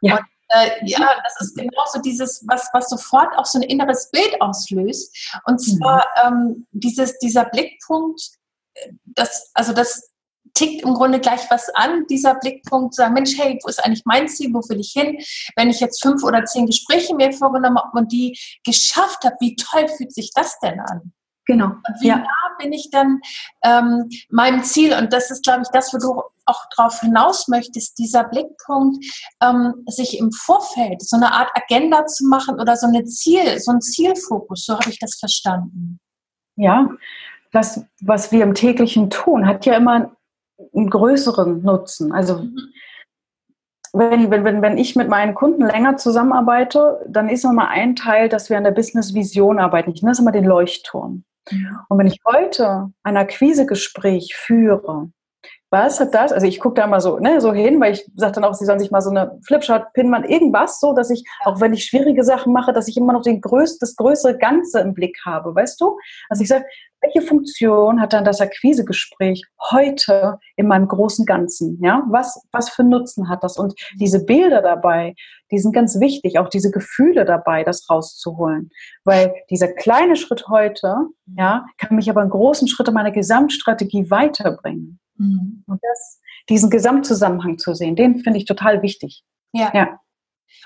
Ja. 0.00 0.18
Und 0.18 0.24
äh, 0.50 0.70
ja, 0.84 1.20
das 1.24 1.40
ist 1.40 1.56
genauso 1.56 2.00
dieses, 2.00 2.44
was, 2.46 2.68
was 2.72 2.88
sofort 2.88 3.36
auch 3.36 3.46
so 3.46 3.58
ein 3.58 3.62
inneres 3.62 4.10
Bild 4.10 4.40
auslöst. 4.40 5.34
Und 5.44 5.58
zwar 5.58 6.06
mhm. 6.24 6.32
ähm, 6.32 6.66
dieses, 6.70 7.18
dieser 7.18 7.46
Blickpunkt, 7.46 8.20
äh, 8.74 8.92
das, 9.06 9.50
also 9.54 9.72
das, 9.72 10.10
tickt 10.54 10.82
im 10.82 10.94
Grunde 10.94 11.20
gleich 11.20 11.50
was 11.50 11.68
an, 11.74 12.06
dieser 12.08 12.34
Blickpunkt, 12.34 12.94
zu 12.94 13.02
sagen, 13.02 13.14
Mensch, 13.14 13.38
hey, 13.38 13.58
wo 13.62 13.68
ist 13.68 13.84
eigentlich 13.84 14.04
mein 14.04 14.28
Ziel, 14.28 14.52
wo 14.52 14.60
will 14.68 14.80
ich 14.80 14.92
hin? 14.92 15.18
Wenn 15.56 15.70
ich 15.70 15.80
jetzt 15.80 16.02
fünf 16.02 16.22
oder 16.24 16.44
zehn 16.44 16.66
Gespräche 16.66 17.14
mir 17.14 17.32
vorgenommen 17.32 17.78
habe 17.78 17.98
und 17.98 18.12
die 18.12 18.38
geschafft 18.64 19.24
habe, 19.24 19.36
wie 19.40 19.56
toll 19.56 19.88
fühlt 19.88 20.12
sich 20.12 20.32
das 20.34 20.58
denn 20.60 20.80
an? 20.80 21.12
Genau. 21.46 21.66
Und 21.66 22.00
wie 22.00 22.08
ja. 22.08 22.18
nah 22.18 22.56
bin 22.58 22.72
ich 22.72 22.90
dann 22.90 23.20
ähm, 23.64 24.08
meinem 24.28 24.62
Ziel? 24.62 24.94
Und 24.94 25.12
das 25.12 25.30
ist, 25.30 25.42
glaube 25.42 25.62
ich, 25.62 25.68
das, 25.72 25.92
wo 25.92 25.98
du 25.98 26.22
auch 26.46 26.64
darauf 26.76 27.00
hinaus 27.00 27.48
möchtest, 27.48 27.98
dieser 27.98 28.24
Blickpunkt, 28.24 29.04
ähm, 29.42 29.74
sich 29.86 30.18
im 30.18 30.30
Vorfeld 30.32 31.02
so 31.02 31.16
eine 31.16 31.32
Art 31.32 31.50
Agenda 31.54 32.06
zu 32.06 32.26
machen 32.26 32.60
oder 32.60 32.76
so 32.76 32.86
eine 32.86 33.04
Ziel, 33.04 33.58
so 33.58 33.72
ein 33.72 33.80
Zielfokus, 33.80 34.64
so 34.64 34.78
habe 34.78 34.90
ich 34.90 34.98
das 34.98 35.16
verstanden. 35.18 35.98
Ja, 36.56 36.88
das, 37.52 37.84
was 38.00 38.30
wir 38.30 38.42
im 38.42 38.54
täglichen 38.54 39.10
tun, 39.10 39.46
hat 39.46 39.66
ja 39.66 39.74
immer 39.74 40.16
einen 40.74 40.90
größeren 40.90 41.62
Nutzen. 41.62 42.12
Also 42.12 42.38
mhm. 42.38 42.56
wenn, 43.92 44.30
wenn, 44.30 44.62
wenn, 44.62 44.78
ich 44.78 44.96
mit 44.96 45.08
meinen 45.08 45.34
Kunden 45.34 45.62
länger 45.62 45.96
zusammenarbeite, 45.96 47.04
dann 47.08 47.28
ist 47.28 47.44
nochmal 47.44 47.68
ein 47.68 47.96
Teil, 47.96 48.28
dass 48.28 48.50
wir 48.50 48.56
an 48.56 48.64
der 48.64 48.70
Business-Vision 48.70 49.58
arbeiten. 49.58 49.92
Ich 49.92 50.02
nenne 50.02 50.12
es 50.12 50.18
immer 50.18 50.32
den 50.32 50.44
Leuchtturm. 50.44 51.24
Und 51.88 51.98
wenn 51.98 52.06
ich 52.06 52.20
heute 52.24 52.92
ein 53.02 53.16
Akquisegespräch 53.16 54.34
führe, 54.36 55.10
was 55.70 56.00
hat 56.00 56.14
das? 56.14 56.32
Also 56.32 56.46
ich 56.46 56.58
gucke 56.58 56.74
da 56.74 56.86
mal 56.86 57.00
so, 57.00 57.18
ne, 57.18 57.40
so 57.40 57.52
hin, 57.52 57.80
weil 57.80 57.92
ich 57.92 58.04
sage 58.16 58.32
dann 58.32 58.44
auch, 58.44 58.54
sie 58.54 58.64
sollen 58.64 58.80
sich 58.80 58.90
mal 58.90 59.00
so 59.00 59.10
eine 59.10 59.38
Flipchart, 59.46 59.92
Pinwand, 59.92 60.28
irgendwas, 60.28 60.80
so 60.80 60.92
dass 60.94 61.10
ich, 61.10 61.24
auch 61.44 61.60
wenn 61.60 61.72
ich 61.72 61.84
schwierige 61.84 62.24
Sachen 62.24 62.52
mache, 62.52 62.72
dass 62.72 62.88
ich 62.88 62.96
immer 62.96 63.12
noch 63.12 63.22
den 63.22 63.40
größ, 63.40 63.78
das 63.78 63.94
größere 63.94 64.36
Ganze 64.36 64.80
im 64.80 64.94
Blick 64.94 65.16
habe, 65.24 65.54
weißt 65.54 65.80
du? 65.80 65.96
Also 66.28 66.42
ich 66.42 66.48
sage, 66.48 66.64
welche 67.02 67.22
Funktion 67.22 68.00
hat 68.00 68.12
dann 68.12 68.24
das 68.24 68.40
Akquisegespräch 68.40 69.44
heute 69.70 70.38
in 70.56 70.66
meinem 70.66 70.88
großen 70.88 71.24
Ganzen? 71.24 71.78
Ja, 71.82 72.04
was, 72.10 72.42
was 72.52 72.68
für 72.68 72.84
Nutzen 72.84 73.28
hat 73.28 73.42
das? 73.42 73.56
Und 73.56 73.74
diese 73.94 74.24
Bilder 74.24 74.60
dabei, 74.60 75.14
die 75.50 75.58
sind 75.58 75.72
ganz 75.72 75.98
wichtig, 75.98 76.38
auch 76.38 76.48
diese 76.48 76.70
Gefühle 76.70 77.24
dabei, 77.24 77.64
das 77.64 77.88
rauszuholen. 77.88 78.70
Weil 79.04 79.34
dieser 79.48 79.68
kleine 79.68 80.16
Schritt 80.16 80.48
heute, 80.48 80.96
ja, 81.38 81.64
kann 81.78 81.96
mich 81.96 82.10
aber 82.10 82.20
einen 82.20 82.30
großen 82.30 82.68
Schritt 82.68 82.88
in 82.88 82.94
meiner 82.94 83.12
Gesamtstrategie 83.12 84.10
weiterbringen. 84.10 85.00
Mhm. 85.20 85.62
Und 85.66 85.80
das, 85.82 86.20
diesen 86.48 86.70
Gesamtzusammenhang 86.70 87.58
zu 87.58 87.74
sehen, 87.74 87.94
den 87.94 88.18
finde 88.20 88.38
ich 88.38 88.46
total 88.46 88.82
wichtig. 88.82 89.22
Ja. 89.52 89.70
ja. 89.74 90.00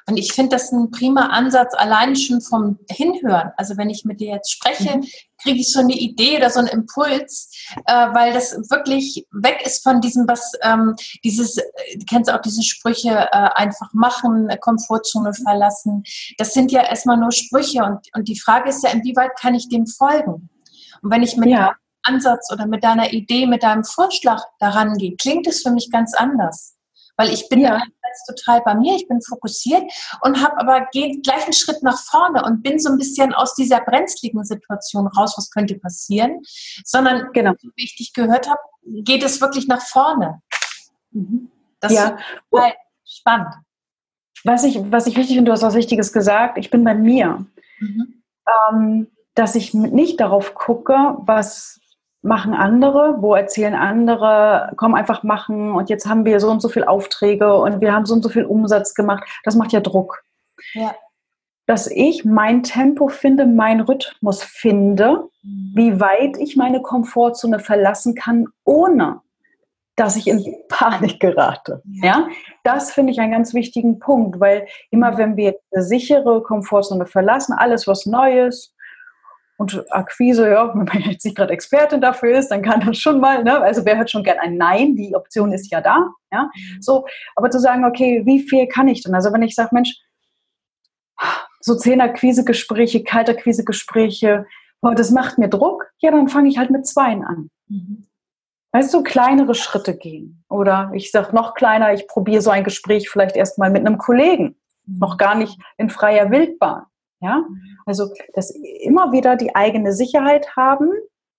Und 0.07 0.19
ich 0.19 0.33
finde 0.33 0.51
das 0.51 0.71
ein 0.71 0.91
prima 0.91 1.29
Ansatz, 1.29 1.75
allein 1.75 2.15
schon 2.15 2.41
vom 2.41 2.79
Hinhören. 2.91 3.53
Also 3.57 3.77
wenn 3.77 3.89
ich 3.89 4.05
mit 4.05 4.21
dir 4.21 4.35
jetzt 4.35 4.53
spreche, 4.53 4.99
mhm. 4.99 5.07
kriege 5.43 5.61
ich 5.61 5.73
so 5.73 5.81
eine 5.81 5.95
Idee 5.95 6.37
oder 6.37 6.51
so 6.51 6.59
einen 6.59 6.69
Impuls, 6.69 7.51
äh, 7.87 7.93
weil 8.13 8.33
das 8.35 8.53
wirklich 8.71 9.27
weg 9.33 9.63
ist 9.65 9.83
von 9.83 10.01
diesem, 10.01 10.29
was 10.29 10.53
ähm, 10.63 10.95
dieses, 11.25 11.55
du 11.55 12.05
kennst 12.09 12.31
auch 12.31 12.43
diese 12.43 12.63
Sprüche, 12.63 13.29
äh, 13.33 13.49
einfach 13.55 13.93
machen, 13.95 14.49
Komfortzone 14.61 15.31
mhm. 15.31 15.43
verlassen. 15.43 16.03
Das 16.39 16.53
sind 16.53 16.71
ja 16.71 16.83
erstmal 16.83 17.17
nur 17.17 17.33
Sprüche 17.33 17.83
und, 17.85 18.07
und 18.15 18.29
die 18.29 18.39
Frage 18.39 18.69
ist 18.69 18.85
ja, 18.85 18.91
inwieweit 18.91 19.37
kann 19.39 19.55
ich 19.55 19.69
dem 19.69 19.87
folgen? 19.87 20.51
Und 21.03 21.11
wenn 21.11 21.23
ich 21.23 21.37
mit 21.37 21.49
ja 21.49 21.75
Ansatz 22.05 22.53
oder 22.53 22.67
mit 22.67 22.85
deiner 22.85 23.13
Idee, 23.13 23.47
mit 23.47 23.63
deinem 23.63 23.85
Vorschlag 23.85 24.43
daran 24.59 24.97
gehe, 24.97 25.17
klingt 25.17 25.47
es 25.47 25.63
für 25.63 25.71
mich 25.71 25.91
ganz 25.91 26.15
anders. 26.15 26.77
Weil 27.17 27.33
ich 27.33 27.49
bin 27.49 27.61
ja. 27.61 27.81
total 28.27 28.61
bei 28.63 28.75
mir, 28.75 28.97
ich 28.97 29.07
bin 29.07 29.23
fokussiert 29.23 29.85
und 30.23 30.43
habe 30.43 30.59
aber 30.59 30.87
gehe 30.93 31.21
gleich 31.21 31.45
einen 31.45 31.53
Schritt 31.53 31.83
nach 31.83 31.99
vorne 31.99 32.45
und 32.45 32.63
bin 32.63 32.79
so 32.79 32.91
ein 32.91 32.99
bisschen 32.99 33.33
aus 33.33 33.55
dieser 33.55 33.81
brenzligen 33.81 34.45
Situation 34.45 35.07
raus, 35.07 35.35
was 35.37 35.51
könnte 35.51 35.77
passieren, 35.77 36.41
sondern 36.85 37.33
genau. 37.33 37.53
wie 37.63 37.85
ich 37.85 37.97
dich 37.97 38.13
gehört 38.13 38.49
habe, 38.49 38.61
geht 38.83 39.23
es 39.23 39.41
wirklich 39.41 39.69
nach 39.69 39.83
vorne. 39.83 40.41
Mhm. 41.13 41.51
Das 41.79 41.93
ja. 41.93 42.09
ist 42.09 42.61
halt 42.61 42.75
spannend. 43.05 43.55
Was 44.43 44.65
ich, 44.65 44.79
was 44.91 45.07
ich 45.07 45.17
wichtig 45.17 45.37
finde, 45.37 45.51
du 45.51 45.53
hast 45.53 45.63
was 45.63 45.75
Wichtiges 45.75 46.13
gesagt, 46.13 46.59
ich 46.59 46.71
bin 46.71 46.83
bei 46.83 46.95
mir. 46.95 47.47
Mhm. 47.79 48.23
Ähm, 48.71 49.11
dass 49.35 49.55
ich 49.55 49.75
nicht 49.75 50.21
darauf 50.21 50.55
gucke, 50.55 51.17
was 51.19 51.81
machen 52.25 52.55
andere, 52.55 53.17
wo 53.21 53.35
erzählen 53.35 53.75
andere, 53.75 54.73
komm 54.77 54.95
einfach 54.95 55.23
machen 55.23 55.73
und 55.73 55.91
jetzt 55.91 56.07
haben 56.07 56.25
wir 56.25 56.41
so 56.41 56.51
und 56.51 56.61
so 56.61 56.69
viele 56.69 56.89
Aufträge 56.89 57.55
und 57.57 57.81
wir 57.81 57.93
haben 57.93 58.07
so 58.07 58.15
und 58.15 58.23
so 58.23 58.31
viel 58.31 58.45
Umsatz 58.45 58.95
gemacht. 58.95 59.25
Das 59.45 59.57
macht 59.57 59.73
ja 59.73 59.81
Druck. 59.81 60.25
Ja. 60.73 60.95
Dass 61.67 61.87
ich 61.87 62.25
mein 62.25 62.63
Tempo 62.63 63.09
finde, 63.09 63.47
mein 63.47 63.81
Rhythmus 63.81 64.43
finde, 64.43 65.29
mhm. 65.43 65.73
wie 65.75 66.01
weit 66.01 66.39
ich 66.39 66.57
meine 66.57 66.81
Komfortzone 66.83 67.59
verlassen 67.59 68.15
kann, 68.15 68.47
ohne 68.65 69.21
dass 69.97 70.17
ich 70.17 70.27
in 70.27 70.45
Panik 70.69 71.21
gerate. 71.21 71.83
Ja, 71.85 72.07
ja? 72.07 72.29
das 72.65 72.93
finde 72.93 73.13
ich 73.13 73.21
einen 73.21 73.33
ganz 73.33 73.55
wichtigen 73.55 73.99
Punkt, 73.99 74.41
weil 74.41 74.67
immer 74.91 75.19
wenn 75.19 75.37
wir 75.37 75.57
eine 75.73 75.83
sichere 75.83 76.43
Komfortzone 76.43 77.07
verlassen, 77.07 77.53
alles 77.53 77.87
was 77.87 78.07
Neues, 78.07 78.74
und 79.57 79.85
Akquise, 79.93 80.51
ja, 80.51 80.75
wenn 80.75 80.85
man 80.85 81.03
jetzt 81.03 81.25
nicht 81.25 81.37
gerade 81.37 81.53
Expertin 81.53 82.01
dafür 82.01 82.39
ist, 82.39 82.49
dann 82.49 82.63
kann 82.63 82.81
das 82.81 82.99
schon 82.99 83.21
mal, 83.21 83.45
ne? 83.45 83.61
also 83.61 83.85
wer 83.85 83.97
hört 83.97 84.11
schon 84.11 84.25
gern 84.25 84.39
ein 84.39 84.57
Nein, 84.57 84.97
die 84.97 85.15
Option 85.15 85.53
ist 85.53 85.71
ja 85.71 85.81
da, 85.81 86.11
ja, 86.33 86.51
so, 86.81 87.07
aber 87.37 87.51
zu 87.51 87.61
sagen, 87.61 87.85
okay, 87.85 88.23
wie 88.25 88.41
viel 88.41 88.67
kann 88.67 88.89
ich 88.89 89.03
denn? 89.03 89.15
Also 89.15 89.33
wenn 89.33 89.43
ich 89.43 89.55
sage, 89.55 89.71
Mensch, 89.73 89.97
so 91.61 91.77
zehn 91.77 92.01
Akquisegespräche, 92.01 93.05
Kaltakquisegespräche, 93.05 94.47
boah, 94.81 94.95
das 94.95 95.11
macht 95.11 95.39
mir 95.39 95.49
Druck, 95.49 95.87
ja, 95.99 96.11
dann 96.11 96.29
fange 96.29 96.49
ich 96.49 96.59
halt 96.59 96.71
mit 96.71 96.87
zweien 96.87 97.25
an. 97.25 97.49
Mhm. 97.69 98.07
Weißt 98.73 98.93
du, 98.93 99.05
kleinere 99.05 99.55
Schritte 99.55 99.97
gehen. 99.97 100.45
Oder 100.49 100.91
ich 100.95 101.13
sage 101.13 101.35
noch 101.35 101.55
kleiner, 101.55 101.95
ich 101.95 102.09
probiere 102.09 102.43
so 102.43 102.51
ein 102.51 102.65
Gespräch 102.65 103.09
vielleicht 103.09 103.37
erstmal 103.37 103.71
mit 103.71 103.87
einem 103.87 103.99
Kollegen, 103.99 104.57
mhm. 104.85 104.99
noch 104.99 105.17
gar 105.17 105.37
nicht 105.37 105.59
in 105.79 105.91
freier 105.91 106.31
Wildbahn. 106.31 106.85
Ja, 107.25 107.43
also 107.87 108.11
dass 108.35 108.51
immer 108.51 109.13
wieder 109.13 109.37
die 109.37 109.55
eigene 109.55 109.95
Sicherheit 109.95 110.57
haben, 110.57 110.91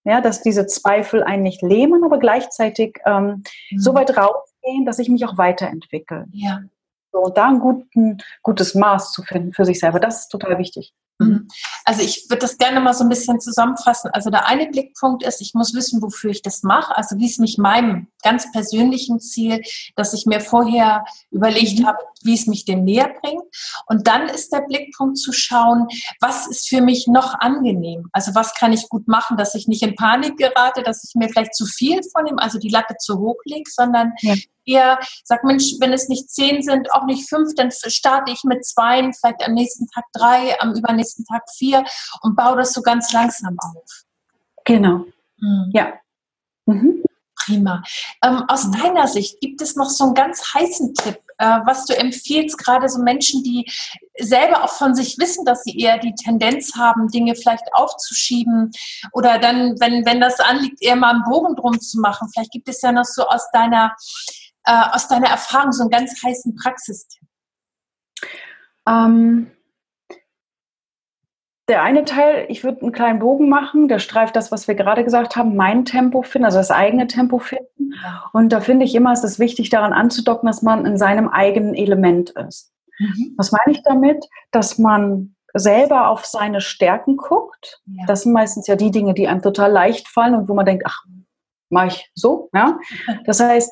ja, 0.04 0.20
dass 0.20 0.42
diese 0.42 0.65
Zweifel 0.65 1.24
einen 1.24 1.44
nicht 1.44 1.62
lähmen, 1.62 2.04
aber 2.04 2.18
gleichzeitig 2.18 2.98
ähm, 3.06 3.44
mhm. 3.70 3.80
so 3.80 3.94
weit 3.94 4.18
rausgehen, 4.18 4.86
dass 4.86 4.98
ich 4.98 5.10
mich 5.10 5.25
auch 5.25 5.38
weiterentwickle. 5.38 6.25
Ja. 6.32 6.62
So, 7.12 7.20
und 7.20 7.38
da 7.38 7.50
ein 7.50 7.60
guten, 7.60 8.18
gutes 8.42 8.74
Maß 8.74 9.12
zu 9.12 9.22
finden 9.22 9.54
für 9.54 9.63
sich 9.63 9.80
selber, 9.80 10.00
das 10.00 10.22
ist 10.22 10.30
total 10.30 10.58
wichtig. 10.58 10.92
Mhm. 11.20 11.48
Also 11.86 12.01
ich 12.01 12.25
würde 12.30 12.42
das 12.42 12.58
gerne 12.58 12.80
mal 12.80 12.94
so 12.94 13.04
ein 13.04 13.10
bisschen 13.10 13.39
zusammenfassen. 13.39 14.10
Also 14.12 14.30
der 14.30 14.48
eine 14.48 14.68
Blickpunkt 14.68 15.24
ist, 15.24 15.39
ich 15.39 15.54
muss 15.54 15.74
wissen, 15.74 16.01
wofür 16.01 16.32
ich 16.32 16.42
das 16.42 16.63
mache, 16.63 16.98
also 16.98 17.18
wie 17.18 17.27
es 17.27 17.38
mich 17.38 17.58
meinem 17.58 18.08
ganz 18.24 18.51
persönlichen 18.51 19.20
Ziel, 19.20 19.62
dass 19.96 20.13
ich 20.13 20.25
mir 20.25 20.42
vorher 20.42 21.06
überlegt 21.32 21.80
mhm. 21.80 21.88
habe, 21.88 22.00
wie 22.25 22.34
es 22.34 22.48
mich 22.48 22.65
dem 22.65 22.84
näher 22.84 23.13
bringt. 23.22 23.44
Und 23.88 24.08
dann 24.08 24.27
ist 24.27 24.51
der 24.51 24.62
Blickpunkt 24.62 25.17
zu 25.17 25.32
schauen, 25.32 25.88
was 26.20 26.48
ist 26.48 26.67
für 26.67 26.82
mich 26.82 27.08
noch 27.08 27.36
angenehm? 27.39 28.10
Also 28.12 28.36
was 28.36 28.53
kann 28.53 28.74
ich 28.74 28.89
gut 28.89 29.08
machen, 29.08 29.38
dass 29.38 29.55
ich 29.55 29.67
nicht 29.67 29.84
in 29.84 29.96
Panik 29.96 30.38
gerate, 30.38 30.84
dass 30.84 31.03
ich 31.03 31.15
mir 31.15 31.29
vielleicht 31.29 31.55
zu 31.55 31.65
viel 31.65 32.01
von 32.12 32.25
ihm, 32.27 32.39
also 32.39 32.60
die 32.60 32.70
Latte 32.70 32.96
zu 32.98 33.20
hoch 33.20 33.38
lege, 33.46 33.70
sondern 33.70 34.13
ja. 34.22 34.36
eher 34.65 35.00
sag, 35.24 35.44
Mensch, 35.44 35.75
wenn 35.79 35.94
es 35.94 36.10
nicht 36.10 36.29
zehn 36.29 36.62
sind, 36.62 36.91
auch 36.94 37.05
nicht 37.05 37.29
fünf, 37.29 37.53
dann 37.55 37.72
starte 37.72 38.32
ich 38.32 38.44
mit 38.44 38.65
zwei, 38.65 39.12
vielleicht 39.13 39.46
am 39.46 39.53
nächsten 39.53 39.88
Tag 39.88 40.05
drei, 40.13 40.60
am 40.60 40.74
übernächsten 40.74 41.25
Tag 41.25 41.44
vier 41.55 41.84
und 42.22 42.36
baue 42.36 42.58
das 42.58 42.74
so 42.74 42.82
ganz 42.82 43.12
langsam 43.13 43.58
auf. 43.60 44.03
Genau. 44.65 45.05
Mhm. 45.38 45.72
Ja. 45.74 45.94
Mhm. 46.65 47.03
Prima. 47.46 47.84
Ähm, 48.24 48.44
aus 48.48 48.65
mhm. 48.65 48.72
deiner 48.72 49.08
Sicht 49.08 49.39
gibt 49.39 49.62
es 49.62 49.75
noch 49.75 49.89
so 49.89 50.05
einen 50.05 50.13
ganz 50.15 50.53
heißen 50.53 50.94
Tipp, 50.96 51.20
äh, 51.38 51.60
was 51.65 51.86
du 51.86 51.98
empfiehlst, 51.98 52.58
gerade 52.58 52.88
so 52.89 53.01
Menschen, 53.01 53.44
die 53.44 53.70
selber 54.18 54.63
auch 54.63 54.70
von 54.72 54.96
sich 54.96 55.18
wissen, 55.18 55.46
dass 55.46 55.63
sie 55.63 55.77
eher 55.77 55.98
die 55.98 56.15
Tendenz 56.15 56.75
haben, 56.75 57.10
Dinge 57.10 57.36
vielleicht 57.36 57.74
aufzuschieben 57.74 58.72
oder 59.12 59.39
dann, 59.39 59.80
wenn, 59.80 60.06
wenn 60.06 60.22
das 60.22 60.39
anliegt, 60.39 60.82
eher 60.82 60.96
mal 60.96 61.15
einen 61.15 61.24
Bogen 61.24 61.56
drum 61.56 61.80
zu 61.80 62.00
machen. 62.00 62.30
Vielleicht 62.34 62.51
gibt 62.51 62.70
es 62.70 62.82
ja 62.82 62.92
noch 62.92 63.06
so 63.06 63.27
aus 63.27 63.50
deiner, 63.51 63.96
äh, 64.65 64.84
aus 64.92 65.08
deiner 65.08 65.27
Erfahrung 65.27 65.72
so 65.72 65.84
einen 65.84 65.92
ganz 65.92 66.13
heißen 66.24 66.56
Praxistipp. 66.56 67.27
Ähm, 68.88 69.51
der 71.68 71.82
eine 71.82 72.06
Teil, 72.06 72.46
ich 72.50 72.64
würde 72.64 72.82
einen 72.82 72.92
kleinen 72.92 73.20
Bogen 73.20 73.50
machen, 73.50 73.88
der 73.88 74.00
streift 74.00 74.36
das, 74.36 74.52
was 74.52 74.68
wir 74.68 74.76
gerade 74.76 75.04
gesagt 75.04 75.36
haben, 75.36 75.56
mein 75.56 75.84
Tempo 75.84 76.22
finden, 76.22 76.46
also 76.46 76.60
das 76.60 76.72
eigene 76.72 77.08
Tempo 77.08 77.40
finden. 77.40 77.94
Und 78.34 78.50
da 78.50 78.62
finde 78.62 78.86
ich 78.86 78.94
immer, 78.94 79.14
ist 79.14 79.24
es 79.24 79.40
wichtig, 79.40 79.70
daran 79.70 79.94
anzudocken, 79.94 80.48
dass 80.48 80.62
man 80.62 80.86
in 80.86 80.98
seinem 80.98 81.28
eigenen 81.28 81.74
Element 81.74 82.32
ist. 82.32 82.72
Mhm. 83.00 83.34
Was 83.38 83.52
meine 83.52 83.76
ich 83.76 83.82
damit? 83.84 84.26
Dass 84.52 84.78
man 84.78 85.36
selber 85.54 86.10
auf 86.10 86.26
seine 86.26 86.62
Stärken 86.62 87.18
guckt. 87.18 87.82
Ja. 87.86 88.06
Das 88.06 88.24
sind 88.24 88.34
meistens 88.34 88.68
ja 88.68 88.76
die 88.76 88.92
Dinge, 88.92 89.14
die 89.14 89.28
einem 89.28 89.42
total 89.42 89.72
leicht 89.72 90.08
fallen 90.08 90.36
und 90.36 90.50
wo 90.50 90.54
man 90.54 90.66
denkt, 90.66 90.84
ach, 90.86 91.04
mache 91.70 91.88
ich 91.88 92.12
so. 92.14 92.50
Ja? 92.54 92.78
Das 93.26 93.40
heißt, 93.40 93.72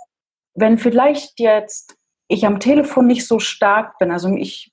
wenn 0.55 0.77
vielleicht 0.77 1.39
jetzt 1.39 1.97
ich 2.27 2.45
am 2.45 2.59
Telefon 2.59 3.05
nicht 3.05 3.27
so 3.27 3.39
stark 3.39 3.97
bin, 3.99 4.11
also 4.11 4.29
ich 4.29 4.72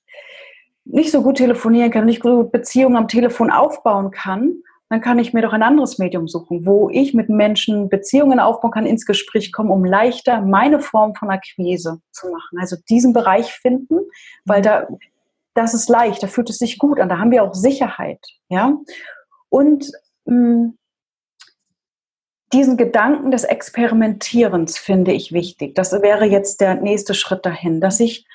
nicht 1.01 1.11
so 1.11 1.23
gut 1.23 1.37
telefonieren 1.37 1.89
kann, 1.89 2.05
nicht 2.05 2.21
gut 2.21 2.51
Beziehungen 2.51 2.95
am 2.95 3.07
Telefon 3.07 3.49
aufbauen 3.49 4.11
kann, 4.11 4.53
dann 4.89 5.01
kann 5.01 5.17
ich 5.17 5.33
mir 5.33 5.41
doch 5.41 5.53
ein 5.53 5.63
anderes 5.63 5.97
Medium 5.97 6.27
suchen, 6.27 6.67
wo 6.67 6.89
ich 6.91 7.15
mit 7.15 7.27
Menschen 7.27 7.89
Beziehungen 7.89 8.39
aufbauen 8.39 8.69
kann, 8.69 8.85
ins 8.85 9.07
Gespräch 9.07 9.51
kommen, 9.51 9.71
um 9.71 9.83
leichter 9.83 10.41
meine 10.41 10.79
Form 10.79 11.15
von 11.15 11.31
Akquise 11.31 12.01
zu 12.11 12.29
machen. 12.29 12.59
Also 12.59 12.75
diesen 12.87 13.13
Bereich 13.13 13.51
finden, 13.51 13.97
weil 14.45 14.61
da, 14.61 14.87
das 15.55 15.73
ist 15.73 15.89
leicht, 15.89 16.21
da 16.21 16.27
fühlt 16.27 16.51
es 16.51 16.59
sich 16.59 16.77
gut 16.77 16.99
an, 16.99 17.09
da 17.09 17.17
haben 17.17 17.31
wir 17.31 17.43
auch 17.43 17.55
Sicherheit, 17.55 18.23
ja. 18.49 18.77
Und 19.49 19.91
mh, 20.25 20.35
hm, 20.35 20.77
diesen 22.53 22.77
Gedanken 22.77 23.31
des 23.31 23.45
Experimentierens 23.45 24.77
finde 24.77 25.13
ich 25.13 25.31
wichtig. 25.31 25.73
Das 25.73 25.93
wäre 25.93 26.25
jetzt 26.25 26.61
der 26.61 26.75
nächste 26.75 27.15
Schritt 27.15 27.45
dahin, 27.45 27.79
dass 27.81 27.99
ich 27.99 28.27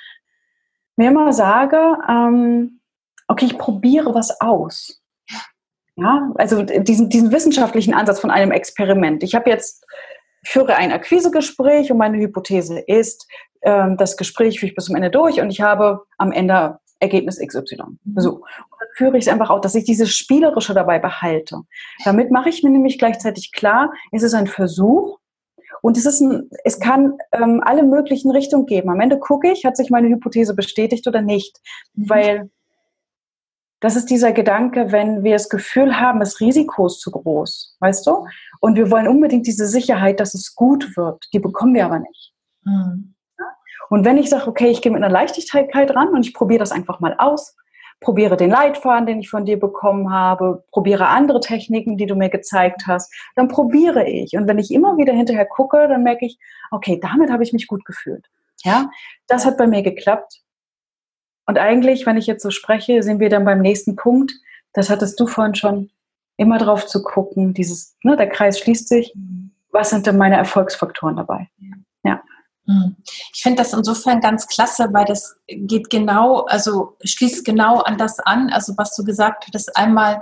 mir 0.96 1.10
immer 1.10 1.32
sage, 1.32 1.96
ähm, 2.08 2.80
okay, 3.28 3.46
ich 3.46 3.58
probiere 3.58 4.14
was 4.14 4.40
aus. 4.40 5.02
Ja, 5.96 6.30
also 6.34 6.62
diesen, 6.62 7.08
diesen 7.08 7.32
wissenschaftlichen 7.32 7.94
Ansatz 7.94 8.20
von 8.20 8.30
einem 8.30 8.52
Experiment. 8.52 9.22
Ich 9.22 9.34
habe 9.34 9.48
jetzt, 9.48 9.86
führe 10.44 10.76
ein 10.76 10.92
Akquisegespräch 10.92 11.90
und 11.90 11.96
meine 11.96 12.18
Hypothese 12.18 12.78
ist, 12.78 13.26
ähm, 13.62 13.96
das 13.96 14.16
Gespräch 14.16 14.60
führe 14.60 14.70
ich 14.70 14.76
bis 14.76 14.84
zum 14.84 14.96
Ende 14.96 15.10
durch 15.10 15.40
und 15.40 15.50
ich 15.50 15.62
habe 15.62 16.04
am 16.18 16.32
Ende 16.32 16.78
Ergebnis 17.00 17.38
XY. 17.38 17.82
Mhm. 18.04 18.20
So. 18.20 18.34
Und 18.34 18.44
dann 18.78 18.88
führe 18.94 19.18
ich 19.18 19.26
es 19.26 19.32
einfach 19.32 19.50
auch, 19.50 19.60
dass 19.60 19.74
ich 19.74 19.84
dieses 19.84 20.14
Spielerische 20.14 20.74
dabei 20.74 20.98
behalte. 20.98 21.62
Damit 22.04 22.30
mache 22.30 22.50
ich 22.50 22.62
mir 22.62 22.70
nämlich 22.70 22.98
gleichzeitig 22.98 23.52
klar, 23.52 23.92
es 24.12 24.22
ist 24.22 24.34
ein 24.34 24.46
Versuch 24.46 25.18
und 25.87 25.97
es, 25.97 26.05
ist 26.05 26.21
ein, 26.21 26.50
es 26.64 26.81
kann 26.81 27.16
ähm, 27.31 27.62
alle 27.64 27.85
möglichen 27.85 28.33
Richtungen 28.33 28.66
geben. 28.66 28.90
Am 28.90 28.99
Ende 28.99 29.21
gucke 29.21 29.52
ich, 29.52 29.64
hat 29.64 29.76
sich 29.76 29.88
meine 29.88 30.09
Hypothese 30.09 30.57
bestätigt 30.57 31.07
oder 31.07 31.23
nicht. 31.23 31.61
Mhm. 31.95 32.11
Weil 32.11 32.50
das 33.78 33.95
ist 33.95 34.11
dieser 34.11 34.33
Gedanke, 34.33 34.90
wenn 34.90 35.23
wir 35.23 35.35
das 35.35 35.49
Gefühl 35.49 36.00
haben, 36.00 36.19
das 36.19 36.40
Risiko 36.40 36.87
ist 36.87 37.00
zu 37.00 37.12
groß, 37.12 37.76
weißt 37.78 38.05
du? 38.05 38.26
Und 38.59 38.75
wir 38.75 38.90
wollen 38.90 39.07
unbedingt 39.07 39.47
diese 39.47 39.69
Sicherheit, 39.69 40.19
dass 40.19 40.35
es 40.35 40.57
gut 40.57 40.97
wird. 40.97 41.25
Die 41.33 41.38
bekommen 41.38 41.75
wir 41.75 41.85
aber 41.85 42.00
nicht. 42.00 42.33
Mhm. 42.64 43.14
Und 43.88 44.05
wenn 44.05 44.19
ich 44.19 44.28
sage, 44.28 44.49
okay, 44.49 44.66
ich 44.66 44.83
gehe 44.83 44.90
mit 44.90 45.05
einer 45.05 45.12
Leichtigkeit 45.12 45.95
ran 45.95 46.09
und 46.09 46.26
ich 46.26 46.35
probiere 46.35 46.59
das 46.59 46.73
einfach 46.73 46.99
mal 46.99 47.14
aus, 47.16 47.55
probiere 48.00 48.36
den 48.36 48.50
Leitfaden, 48.50 49.06
den 49.06 49.20
ich 49.20 49.30
von 49.30 49.44
dir 49.44 49.58
bekommen 49.58 50.12
habe, 50.12 50.64
probiere 50.70 51.08
andere 51.08 51.40
Techniken, 51.40 51.96
die 51.96 52.06
du 52.06 52.14
mir 52.14 52.28
gezeigt 52.28 52.86
hast, 52.86 53.12
dann 53.34 53.48
probiere 53.48 54.06
ich. 54.06 54.36
Und 54.36 54.46
wenn 54.46 54.58
ich 54.58 54.70
immer 54.70 54.96
wieder 54.98 55.12
hinterher 55.12 55.46
gucke, 55.46 55.88
dann 55.88 56.02
merke 56.02 56.26
ich, 56.26 56.38
okay, 56.70 56.98
damit 57.00 57.30
habe 57.30 57.42
ich 57.42 57.52
mich 57.52 57.66
gut 57.66 57.84
gefühlt. 57.84 58.26
Ja, 58.62 58.90
das 59.26 59.46
hat 59.46 59.56
bei 59.56 59.66
mir 59.66 59.82
geklappt. 59.82 60.42
Und 61.46 61.58
eigentlich, 61.58 62.06
wenn 62.06 62.16
ich 62.16 62.26
jetzt 62.26 62.42
so 62.42 62.50
spreche, 62.50 63.02
sind 63.02 63.20
wir 63.20 63.28
dann 63.28 63.44
beim 63.44 63.60
nächsten 63.60 63.96
Punkt. 63.96 64.32
Das 64.72 64.90
hattest 64.90 65.18
du 65.20 65.26
vorhin 65.26 65.54
schon, 65.54 65.90
immer 66.36 66.58
drauf 66.58 66.86
zu 66.86 67.02
gucken, 67.02 67.54
dieses, 67.54 67.96
ne, 68.02 68.16
der 68.16 68.28
Kreis 68.28 68.58
schließt 68.58 68.88
sich. 68.88 69.14
Was 69.70 69.90
sind 69.90 70.06
denn 70.06 70.16
meine 70.16 70.36
Erfolgsfaktoren 70.36 71.16
dabei? 71.16 71.48
Ja. 72.04 72.22
Hm. 72.66 72.96
Ich 73.32 73.42
finde 73.42 73.62
das 73.62 73.73
insofern 73.73 74.20
ganz 74.20 74.49
klasse, 74.49 74.88
weil 74.92 75.04
das 75.04 75.37
geht 75.46 75.88
genau, 75.88 76.40
also 76.46 76.96
schließt 77.04 77.44
genau 77.44 77.78
an 77.80 77.96
das 77.96 78.18
an, 78.18 78.50
also 78.50 78.75
was 78.76 78.94
du 78.96 79.04
gesagt 79.04 79.46
hattest, 79.46 79.76
einmal 79.76 80.20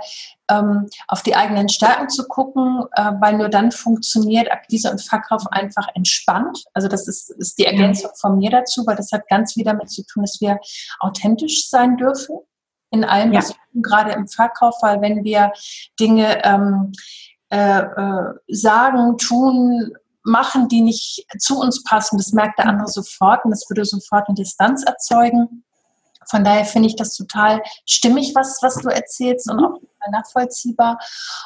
ähm, 0.49 0.87
auf 1.07 1.23
die 1.23 1.35
eigenen 1.35 1.69
Stärken 1.69 2.07
zu 2.07 2.27
gucken, 2.27 2.83
äh, 2.91 3.11
weil 3.19 3.37
nur 3.37 3.49
dann 3.49 3.71
funktioniert 3.71 4.51
Akquise 4.51 4.91
und 4.91 5.01
Verkauf 5.01 5.47
einfach 5.51 5.87
entspannt. 5.95 6.63
Also 6.73 6.87
das 6.87 7.07
ist, 7.07 7.31
ist 7.31 7.57
die 7.57 7.65
Ergänzung 7.65 8.11
von 8.15 8.37
mir 8.37 8.51
dazu, 8.51 8.85
weil 8.85 8.95
das 8.95 9.11
hat 9.11 9.27
ganz 9.27 9.53
viel 9.53 9.63
damit 9.63 9.89
zu 9.89 10.05
tun, 10.05 10.21
dass 10.21 10.39
wir 10.39 10.59
authentisch 10.99 11.67
sein 11.67 11.97
dürfen 11.97 12.37
in 12.91 13.03
allem, 13.03 13.33
ja. 13.33 13.39
was 13.39 13.49
wir 13.49 13.55
tun, 13.73 13.81
gerade 13.81 14.11
im 14.11 14.27
Verkauf, 14.27 14.75
weil 14.81 15.01
wenn 15.01 15.23
wir 15.23 15.51
Dinge 15.99 16.45
ähm, 16.45 16.91
äh, 17.49 17.79
äh, 17.79 18.33
sagen, 18.49 19.17
tun, 19.17 19.93
machen, 20.25 20.67
die 20.67 20.81
nicht 20.81 21.25
zu 21.39 21.59
uns 21.59 21.83
passen, 21.83 22.17
das 22.17 22.33
merkt 22.33 22.59
der 22.59 22.67
andere 22.67 22.87
sofort 22.87 23.45
und 23.45 23.51
das 23.51 23.69
würde 23.69 23.85
sofort 23.85 24.27
eine 24.27 24.35
Distanz 24.35 24.83
erzeugen. 24.83 25.63
Von 26.29 26.43
daher 26.43 26.65
finde 26.65 26.89
ich 26.89 26.95
das 26.95 27.15
total 27.15 27.61
stimmig, 27.85 28.33
was, 28.35 28.59
was 28.61 28.75
du 28.75 28.89
erzählst 28.89 29.49
und 29.49 29.63
auch 29.63 29.79
nachvollziehbar. 30.11 30.97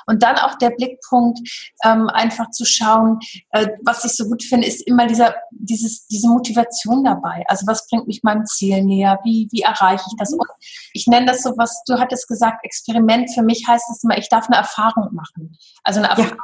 Und 0.06 0.24
dann 0.24 0.38
auch 0.38 0.56
der 0.56 0.72
Blickpunkt, 0.72 1.40
ähm, 1.84 2.10
einfach 2.10 2.50
zu 2.52 2.66
schauen, 2.66 3.20
äh, 3.52 3.68
was 3.84 4.06
ich 4.06 4.16
so 4.16 4.26
gut 4.26 4.44
finde, 4.44 4.68
ist 4.68 4.86
immer 4.88 5.08
dieser, 5.08 5.36
dieses, 5.52 6.08
diese 6.08 6.28
Motivation 6.28 7.04
dabei. 7.04 7.44
Also 7.48 7.68
was 7.68 7.88
bringt 7.88 8.08
mich 8.08 8.24
meinem 8.24 8.46
Ziel 8.46 8.84
näher? 8.84 9.20
Wie, 9.24 9.48
wie 9.52 9.62
erreiche 9.62 10.06
ich 10.08 10.16
das? 10.18 10.34
Und 10.34 10.48
ich 10.94 11.08
nenne 11.08 11.28
das 11.28 11.44
so, 11.44 11.54
was 11.58 11.84
du 11.88 12.00
hattest 12.00 12.28
gesagt, 12.28 12.64
Experiment. 12.64 13.32
Für 13.34 13.44
mich 13.44 13.66
heißt 13.68 13.90
es 13.92 14.04
immer, 14.04 14.18
ich 14.18 14.30
darf 14.30 14.48
eine 14.48 14.58
Erfahrung 14.58 15.10
machen. 15.14 15.58
Also 15.84 16.00
eine 16.00 16.10
Erfahrung 16.10 16.38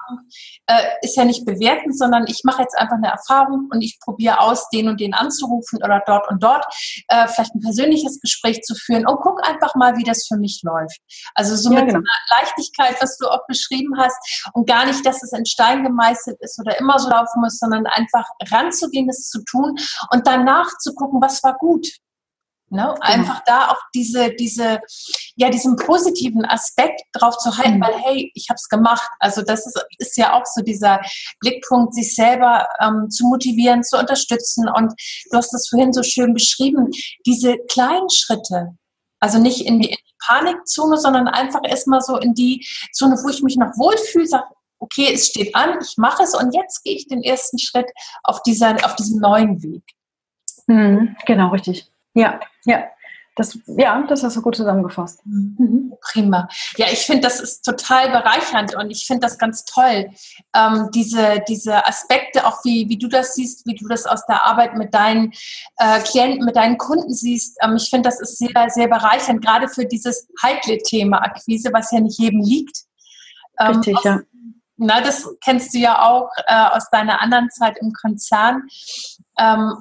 ja. 0.68 0.78
Äh, 0.78 0.84
ist 1.02 1.16
ja 1.16 1.26
nicht 1.26 1.46
bewertend, 1.46 1.98
sondern 1.98 2.26
ich 2.28 2.42
mache 2.44 2.62
jetzt 2.62 2.78
einfach 2.78 2.98
eine 2.98 3.08
Erfahrung 3.08 3.70
und 3.72 3.82
ich 3.82 4.00
probiere 4.00 4.40
aus, 4.40 4.70
den 4.70 4.90
und 4.90 5.00
den 5.00 5.14
anzurufen 5.14 5.80
oder 5.84 6.02
dort 6.06 6.30
und 6.30 6.42
dort 6.42 6.66
äh, 7.08 7.28
vielleicht 7.28 7.54
ein 7.56 7.62
persönliches 7.62 8.20
Gespräch 8.22 8.62
zu 8.62 8.76
führen 8.76 9.06
und 9.06 9.20
guck 9.22 9.46
einfach 9.48 9.76
mal, 9.76 9.98
wie 9.98 10.04
das 10.04 10.26
für 10.28 10.38
mich 10.38 10.62
läuft. 10.64 11.00
Also 11.34 11.56
somit 11.56 11.80
ja, 11.80 11.86
genau. 11.86 12.00
Leichtigkeit, 12.30 12.96
was 13.02 13.18
du 13.18 13.28
auch 13.28 13.46
beschrieben 13.48 13.98
hast 13.98 14.50
und 14.54 14.68
gar 14.68 14.86
nicht, 14.86 15.06
dass 15.06 15.24
es 15.24 15.32
in 15.34 15.46
Stein 15.46 15.84
gemeißelt 15.84 16.38
ist 16.42 16.60
oder 16.60 16.78
immer 16.80 17.00
so 17.00 17.10
laufen 17.10 17.42
muss, 17.42 17.60
sondern 17.60 17.86
einfach 17.88 18.26
ranzugehen, 18.52 19.10
es 19.10 19.30
zu 19.30 19.44
tun 19.44 19.78
und 20.12 20.28
danach 20.28 20.78
zu 20.80 20.94
gucken, 20.94 21.22
was 21.22 21.44
war 21.44 21.58
gut. 21.58 21.88
Ne? 22.70 22.82
Genau. 22.82 22.96
Einfach 23.00 23.44
da 23.46 23.70
auch 23.70 23.80
diese, 23.94 24.34
diese, 24.34 24.80
ja, 25.36 25.50
diesen 25.50 25.76
positiven 25.76 26.46
Aspekt 26.46 27.02
drauf 27.14 27.38
zu 27.38 27.58
halten, 27.58 27.78
mhm. 27.78 27.82
weil 27.82 27.98
hey, 28.00 28.32
ich 28.34 28.48
habe 28.50 28.56
es 28.56 28.68
gemacht. 28.68 29.08
Also 29.20 29.42
das 29.44 29.66
ist, 29.68 29.86
ist 30.00 30.18
ja 30.18 30.34
auch 30.34 30.46
so 30.46 30.62
dieser 30.62 31.00
Blickpunkt, 31.40 31.94
sich 31.94 32.16
selber 32.16 32.68
ähm, 32.82 33.10
zu 33.10 33.28
motivieren, 33.28 33.84
zu 33.84 33.98
unterstützen. 33.98 34.68
Und 34.68 34.94
du 35.32 35.38
hast 35.38 35.54
das 35.54 35.68
vorhin 35.70 35.94
so 35.94 36.02
schön 36.02 36.34
beschrieben, 36.34 36.90
diese 37.26 37.58
kleinen 37.70 38.10
Schritte, 38.10 38.76
also 39.20 39.40
nicht 39.40 39.66
in 39.66 39.80
die, 39.80 39.98
Panikzone, 40.26 40.98
sondern 40.98 41.28
einfach 41.28 41.62
erstmal 41.64 42.02
so 42.02 42.18
in 42.18 42.34
die 42.34 42.66
Zone, 42.94 43.16
wo 43.24 43.30
ich 43.30 43.42
mich 43.42 43.58
noch 43.58 43.78
wohlfühle, 43.78 44.28
sage, 44.28 44.46
okay, 44.80 45.10
es 45.14 45.28
steht 45.28 45.56
an, 45.56 45.80
ich 45.82 45.98
mache 45.98 46.24
es 46.24 46.36
und 46.36 46.54
jetzt 46.54 46.84
gehe 46.84 46.96
ich 46.96 47.08
den 47.08 47.24
ersten 47.24 47.60
Schritt 47.60 47.90
auf, 48.24 48.42
dieser, 48.44 48.76
auf 48.86 48.96
diesem 48.96 49.20
neuen 49.20 49.62
Weg. 49.64 49.84
Mhm, 50.68 51.16
genau, 51.26 51.50
richtig. 51.50 51.92
Ja, 52.14 52.40
ja. 52.66 52.86
Das, 53.36 53.60
ja, 53.66 54.02
das 54.08 54.24
hast 54.24 54.38
du 54.38 54.42
gut 54.42 54.56
zusammengefasst. 54.56 55.20
Mhm. 55.26 55.94
Prima. 56.00 56.48
Ja, 56.78 56.88
ich 56.90 57.00
finde, 57.00 57.24
das 57.24 57.42
ist 57.42 57.66
total 57.66 58.10
bereichernd 58.10 58.76
und 58.76 58.90
ich 58.90 59.06
finde 59.06 59.28
das 59.28 59.38
ganz 59.38 59.66
toll. 59.66 60.10
Ähm, 60.56 60.90
diese, 60.94 61.44
diese 61.48 61.86
Aspekte, 61.86 62.48
auch 62.48 62.64
wie, 62.64 62.88
wie 62.88 62.98
du 62.98 63.10
das 63.10 63.36
siehst, 63.36 63.68
wie 63.68 63.76
du 63.76 63.90
das 63.90 64.06
aus 64.06 64.26
der 64.26 64.46
Arbeit 64.46 64.76
mit 64.76 64.94
deinen 64.94 65.34
äh, 65.78 66.00
Klienten, 66.00 66.46
mit 66.46 66.56
deinen 66.56 66.78
Kunden 66.78 67.14
siehst. 67.14 67.58
Ähm, 67.62 67.76
ich 67.76 67.90
finde, 67.90 68.08
das 68.08 68.22
ist 68.22 68.38
sehr, 68.38 68.70
sehr 68.70 68.88
bereichernd, 68.88 69.44
gerade 69.44 69.68
für 69.68 69.86
dieses 69.86 70.30
heikle 70.42 70.78
Thema 70.78 71.18
Akquise, 71.18 71.72
was 71.74 71.92
ja 71.92 72.00
nicht 72.00 72.18
jedem 72.18 72.42
liegt. 72.42 72.84
Ähm, 73.60 73.78
Richtig, 73.78 73.98
aus, 73.98 74.04
ja. 74.06 74.20
Na, 74.78 75.02
das 75.02 75.28
kennst 75.44 75.74
du 75.74 75.80
ja 75.80 76.02
auch 76.02 76.30
äh, 76.48 76.68
aus 76.72 76.90
deiner 76.90 77.22
anderen 77.22 77.50
Zeit 77.50 77.78
im 77.80 77.92
Konzern. 77.92 78.64
Ähm, 79.38 79.74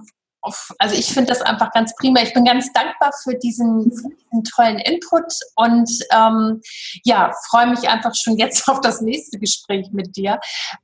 also 0.79 0.95
ich 0.95 1.07
finde 1.07 1.29
das 1.29 1.43
einfach 1.43 1.71
ganz 1.73 1.95
prima. 1.97 2.21
Ich 2.23 2.35
bin 2.35 2.45
ganz 2.45 2.73
dankbar 2.73 3.13
für 3.23 3.35
diesen, 3.35 3.85
für 3.85 4.09
diesen 4.09 4.45
tollen 4.45 4.79
Input 4.79 5.33
und 5.57 5.91
ähm, 6.13 6.61
ja, 7.05 7.33
freue 7.49 7.69
mich 7.69 7.89
einfach 7.89 8.13
schon 8.15 8.37
jetzt 8.37 8.69
auf 8.69 8.81
das 8.81 9.01
nächste 9.01 9.39
Gespräch 9.39 9.89
mit 9.93 10.17
dir. 10.17 10.39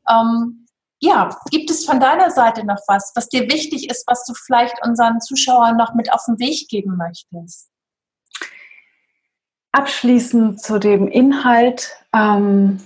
Ähm, 0.09 0.67
ja, 1.03 1.35
gibt 1.51 1.71
es 1.71 1.87
von 1.87 1.99
deiner 1.99 2.31
Seite 2.31 2.65
noch 2.65 2.81
was, 2.87 3.13
was 3.15 3.29
dir 3.29 3.49
wichtig 3.51 3.89
ist, 3.91 4.05
was 4.07 4.25
du 4.27 4.35
vielleicht 4.35 4.85
unseren 4.85 5.21
Zuschauern 5.21 5.77
noch 5.77 5.95
mit 5.95 6.13
auf 6.13 6.25
den 6.27 6.39
Weg 6.39 6.69
geben 6.69 6.97
möchtest? 6.97 7.71
Abschließend 9.73 10.61
zu 10.61 10.79
dem 10.79 11.09
Inhalt. 11.09 11.91
Ähm, 12.13 12.81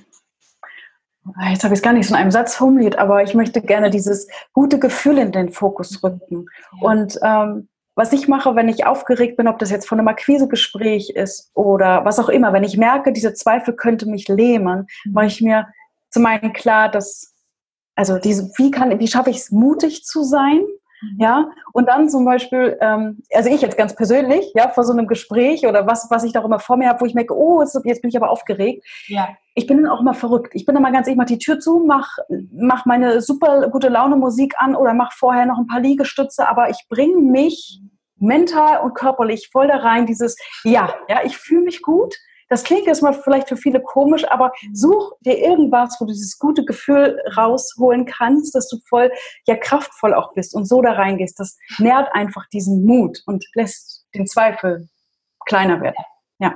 jetzt 1.51 1.65
habe 1.65 1.75
ich 1.75 1.79
es 1.79 1.83
gar 1.83 1.93
nicht 1.93 2.07
so 2.07 2.15
in 2.15 2.21
einem 2.21 2.31
Satz 2.31 2.55
formuliert, 2.55 2.99
aber 2.99 3.23
ich 3.23 3.35
möchte 3.35 3.61
gerne 3.61 3.91
dieses 3.91 4.29
gute 4.53 4.79
Gefühl 4.79 5.19
in 5.19 5.33
den 5.33 5.51
Fokus 5.51 6.03
rücken. 6.03 6.47
Ja. 6.81 6.89
Und 6.89 7.19
ähm, 7.23 7.69
was 7.97 8.13
ich 8.13 8.27
mache, 8.29 8.57
wenn 8.57 8.69
ich 8.69 8.87
aufgeregt 8.87 9.37
bin, 9.37 9.47
ob 9.47 9.59
das 9.59 9.71
jetzt 9.71 9.89
von 9.89 9.99
einem 9.99 10.09
Akquisegespräch 10.09 11.11
ist 11.11 11.51
oder 11.55 12.05
was 12.05 12.19
auch 12.19 12.29
immer, 12.29 12.53
wenn 12.53 12.65
ich 12.65 12.77
merke, 12.77 13.13
dieser 13.13 13.35
Zweifel 13.35 13.75
könnte 13.75 14.07
mich 14.07 14.29
lähmen, 14.29 14.87
mhm. 15.05 15.13
mache 15.13 15.27
ich 15.27 15.41
mir 15.41 15.69
zum 16.11 16.27
einen 16.27 16.53
klar, 16.53 16.91
dass, 16.91 17.35
also 17.95 18.19
diese, 18.19 18.51
wie 18.57 18.71
kann, 18.71 18.99
wie 18.99 19.09
schaffe 19.09 19.31
ich 19.31 19.39
es, 19.39 19.51
mutig 19.51 20.05
zu 20.05 20.25
sein? 20.25 20.61
Mhm. 21.12 21.21
Ja, 21.21 21.51
und 21.73 21.88
dann 21.88 22.09
zum 22.09 22.25
Beispiel, 22.25 22.79
ähm, 22.81 23.23
also 23.33 23.51
ich 23.51 23.61
jetzt 23.61 23.77
ganz 23.77 23.95
persönlich, 23.95 24.51
ja, 24.55 24.69
vor 24.71 24.85
so 24.85 24.93
einem 24.93 25.07
Gespräch 25.07 25.67
oder 25.67 25.87
was, 25.87 26.09
was 26.11 26.25
ich 26.25 26.33
da 26.33 26.40
auch 26.40 26.47
immer 26.47 26.59
vor 26.59 26.77
mir 26.77 26.88
habe, 26.88 27.01
wo 27.01 27.07
ich 27.07 27.14
merke, 27.14 27.37
oh, 27.37 27.61
jetzt, 27.61 27.79
jetzt 27.85 28.03
bin 28.03 28.09
ich 28.09 28.17
aber 28.17 28.31
aufgeregt. 28.31 28.85
Ja 29.09 29.29
ich 29.55 29.67
bin 29.67 29.83
dann 29.83 29.90
auch 29.90 30.01
immer 30.01 30.14
verrückt. 30.14 30.53
Ich 30.55 30.67
bin 30.67 30.75
dann 30.75 30.83
mal 30.83 30.93
ganz 30.93 31.07
ehrlich, 31.07 31.19
mach 31.19 31.27
die 31.27 31.38
Tür 31.38 31.61
zu, 31.61 31.85
mach, 31.87 32.19
mach 32.53 32.87
meine 32.87 33.21
super 33.21 33.71
gute 33.71 33.88
Laune 33.88 34.17
Musik 34.17 34.55
an 34.59 34.75
oder 34.75 34.95
mach 34.95 35.12
vorher 35.12 35.47
noch 35.47 35.59
ein 35.59 35.69
paar 35.69 35.81
Liegestütze, 35.81 36.49
aber 36.49 36.71
ich 36.71 36.87
bringe 36.88 37.19
mich 37.19 37.81
mental 38.17 38.81
und 38.81 38.95
körperlich 38.95 39.51
voll 39.53 39.69
da 39.69 39.77
rein, 39.77 40.07
dieses, 40.07 40.37
ja, 40.64 40.93
ja, 41.09 41.21
ich 41.25 41.37
fühle 41.37 41.62
mich 41.62 41.83
gut. 41.83 42.14
Das 42.55 42.62
klingt 42.62 42.87
jetzt 42.87 43.03
mal 43.03 43.12
vielleicht 43.12 43.49
für 43.49 43.57
viele 43.57 43.83
komisch, 43.83 44.25
aber 44.31 44.53
such 44.73 45.14
dir 45.23 45.37
irgendwas, 45.37 45.97
wo 45.99 46.05
du 46.05 46.12
dieses 46.12 46.38
gute 46.38 46.64
Gefühl 46.64 47.21
rausholen 47.37 48.07
kannst, 48.07 48.55
dass 48.55 48.69
du 48.69 48.79
voll, 48.88 49.11
ja, 49.49 49.57
kraftvoll 49.57 50.14
auch 50.14 50.35
bist 50.35 50.55
und 50.55 50.64
so 50.64 50.81
da 50.81 50.93
reingehst. 50.93 51.40
Das 51.40 51.59
nährt 51.79 52.14
einfach 52.14 52.47
diesen 52.53 52.85
Mut 52.85 53.25
und 53.27 53.45
lässt 53.55 54.07
den 54.14 54.29
Zweifel 54.29 54.88
kleiner 55.47 55.81
werden. 55.81 55.97
Ja. 56.38 56.55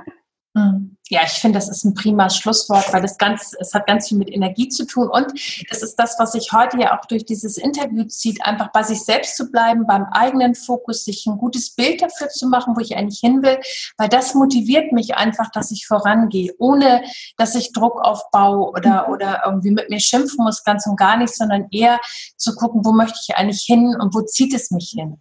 Hm. 0.55 0.95
Ja, 1.11 1.21
ich 1.25 1.33
finde, 1.33 1.57
das 1.57 1.69
ist 1.69 1.83
ein 1.85 1.95
prima 1.95 2.29
Schlusswort, 2.29 2.93
weil 2.93 3.01
das 3.01 3.17
ganz, 3.17 3.55
es 3.59 3.73
hat 3.73 3.87
ganz 3.87 4.07
viel 4.07 4.17
mit 4.19 4.29
Energie 4.29 4.69
zu 4.69 4.85
tun 4.85 5.09
und 5.09 5.25
das 5.69 5.81
ist 5.81 5.95
das, 5.95 6.17
was 6.19 6.33
sich 6.33 6.51
heute 6.53 6.79
ja 6.79 6.97
auch 6.97 7.05
durch 7.05 7.25
dieses 7.25 7.57
Interview 7.57 8.03
zieht, 8.03 8.45
einfach 8.45 8.71
bei 8.71 8.83
sich 8.83 9.01
selbst 9.03 9.35
zu 9.35 9.49
bleiben, 9.49 9.87
beim 9.87 10.05
eigenen 10.11 10.53
Fokus, 10.53 11.05
sich 11.05 11.25
ein 11.25 11.39
gutes 11.39 11.71
Bild 11.71 12.03
dafür 12.03 12.29
zu 12.29 12.47
machen, 12.47 12.75
wo 12.75 12.81
ich 12.81 12.95
eigentlich 12.95 13.21
hin 13.21 13.41
will, 13.41 13.59
weil 13.97 14.07
das 14.07 14.35
motiviert 14.35 14.91
mich 14.91 15.15
einfach, 15.15 15.49
dass 15.49 15.71
ich 15.71 15.87
vorangehe, 15.87 16.53
ohne 16.59 17.03
dass 17.37 17.55
ich 17.55 17.73
Druck 17.73 17.99
aufbaue 18.05 18.69
oder, 18.69 19.07
mhm. 19.07 19.13
oder 19.13 19.41
irgendwie 19.45 19.71
mit 19.71 19.89
mir 19.89 19.99
schimpfen 19.99 20.45
muss, 20.45 20.63
ganz 20.63 20.85
und 20.85 20.95
gar 20.95 21.17
nicht, 21.17 21.35
sondern 21.35 21.67
eher 21.71 21.99
zu 22.37 22.53
gucken, 22.53 22.85
wo 22.85 22.91
möchte 22.91 23.17
ich 23.27 23.35
eigentlich 23.35 23.63
hin 23.63 23.95
und 23.99 24.13
wo 24.13 24.21
zieht 24.21 24.53
es 24.53 24.69
mich 24.69 24.93
hin. 24.95 25.17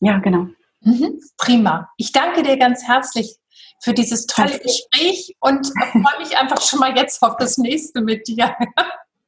Ja, 0.00 0.18
genau. 0.18 0.46
Mhm, 0.80 1.20
prima. 1.36 1.90
Ich 1.96 2.12
danke 2.12 2.42
dir 2.42 2.58
ganz 2.58 2.86
herzlich 2.86 3.38
für 3.84 3.92
dieses 3.92 4.26
tolle 4.26 4.58
Gespräch 4.58 5.36
und 5.40 5.66
freue 5.66 6.18
mich 6.18 6.36
einfach 6.38 6.62
schon 6.62 6.80
mal 6.80 6.96
jetzt 6.96 7.22
auf 7.22 7.36
das 7.36 7.58
nächste 7.58 8.00
mit 8.00 8.26
dir. 8.26 8.56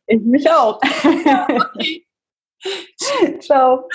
Ich 0.06 0.20
mich 0.22 0.50
auch. 0.50 0.80
Ja, 1.26 1.46
okay. 1.74 2.06
Ciao. 3.40 3.86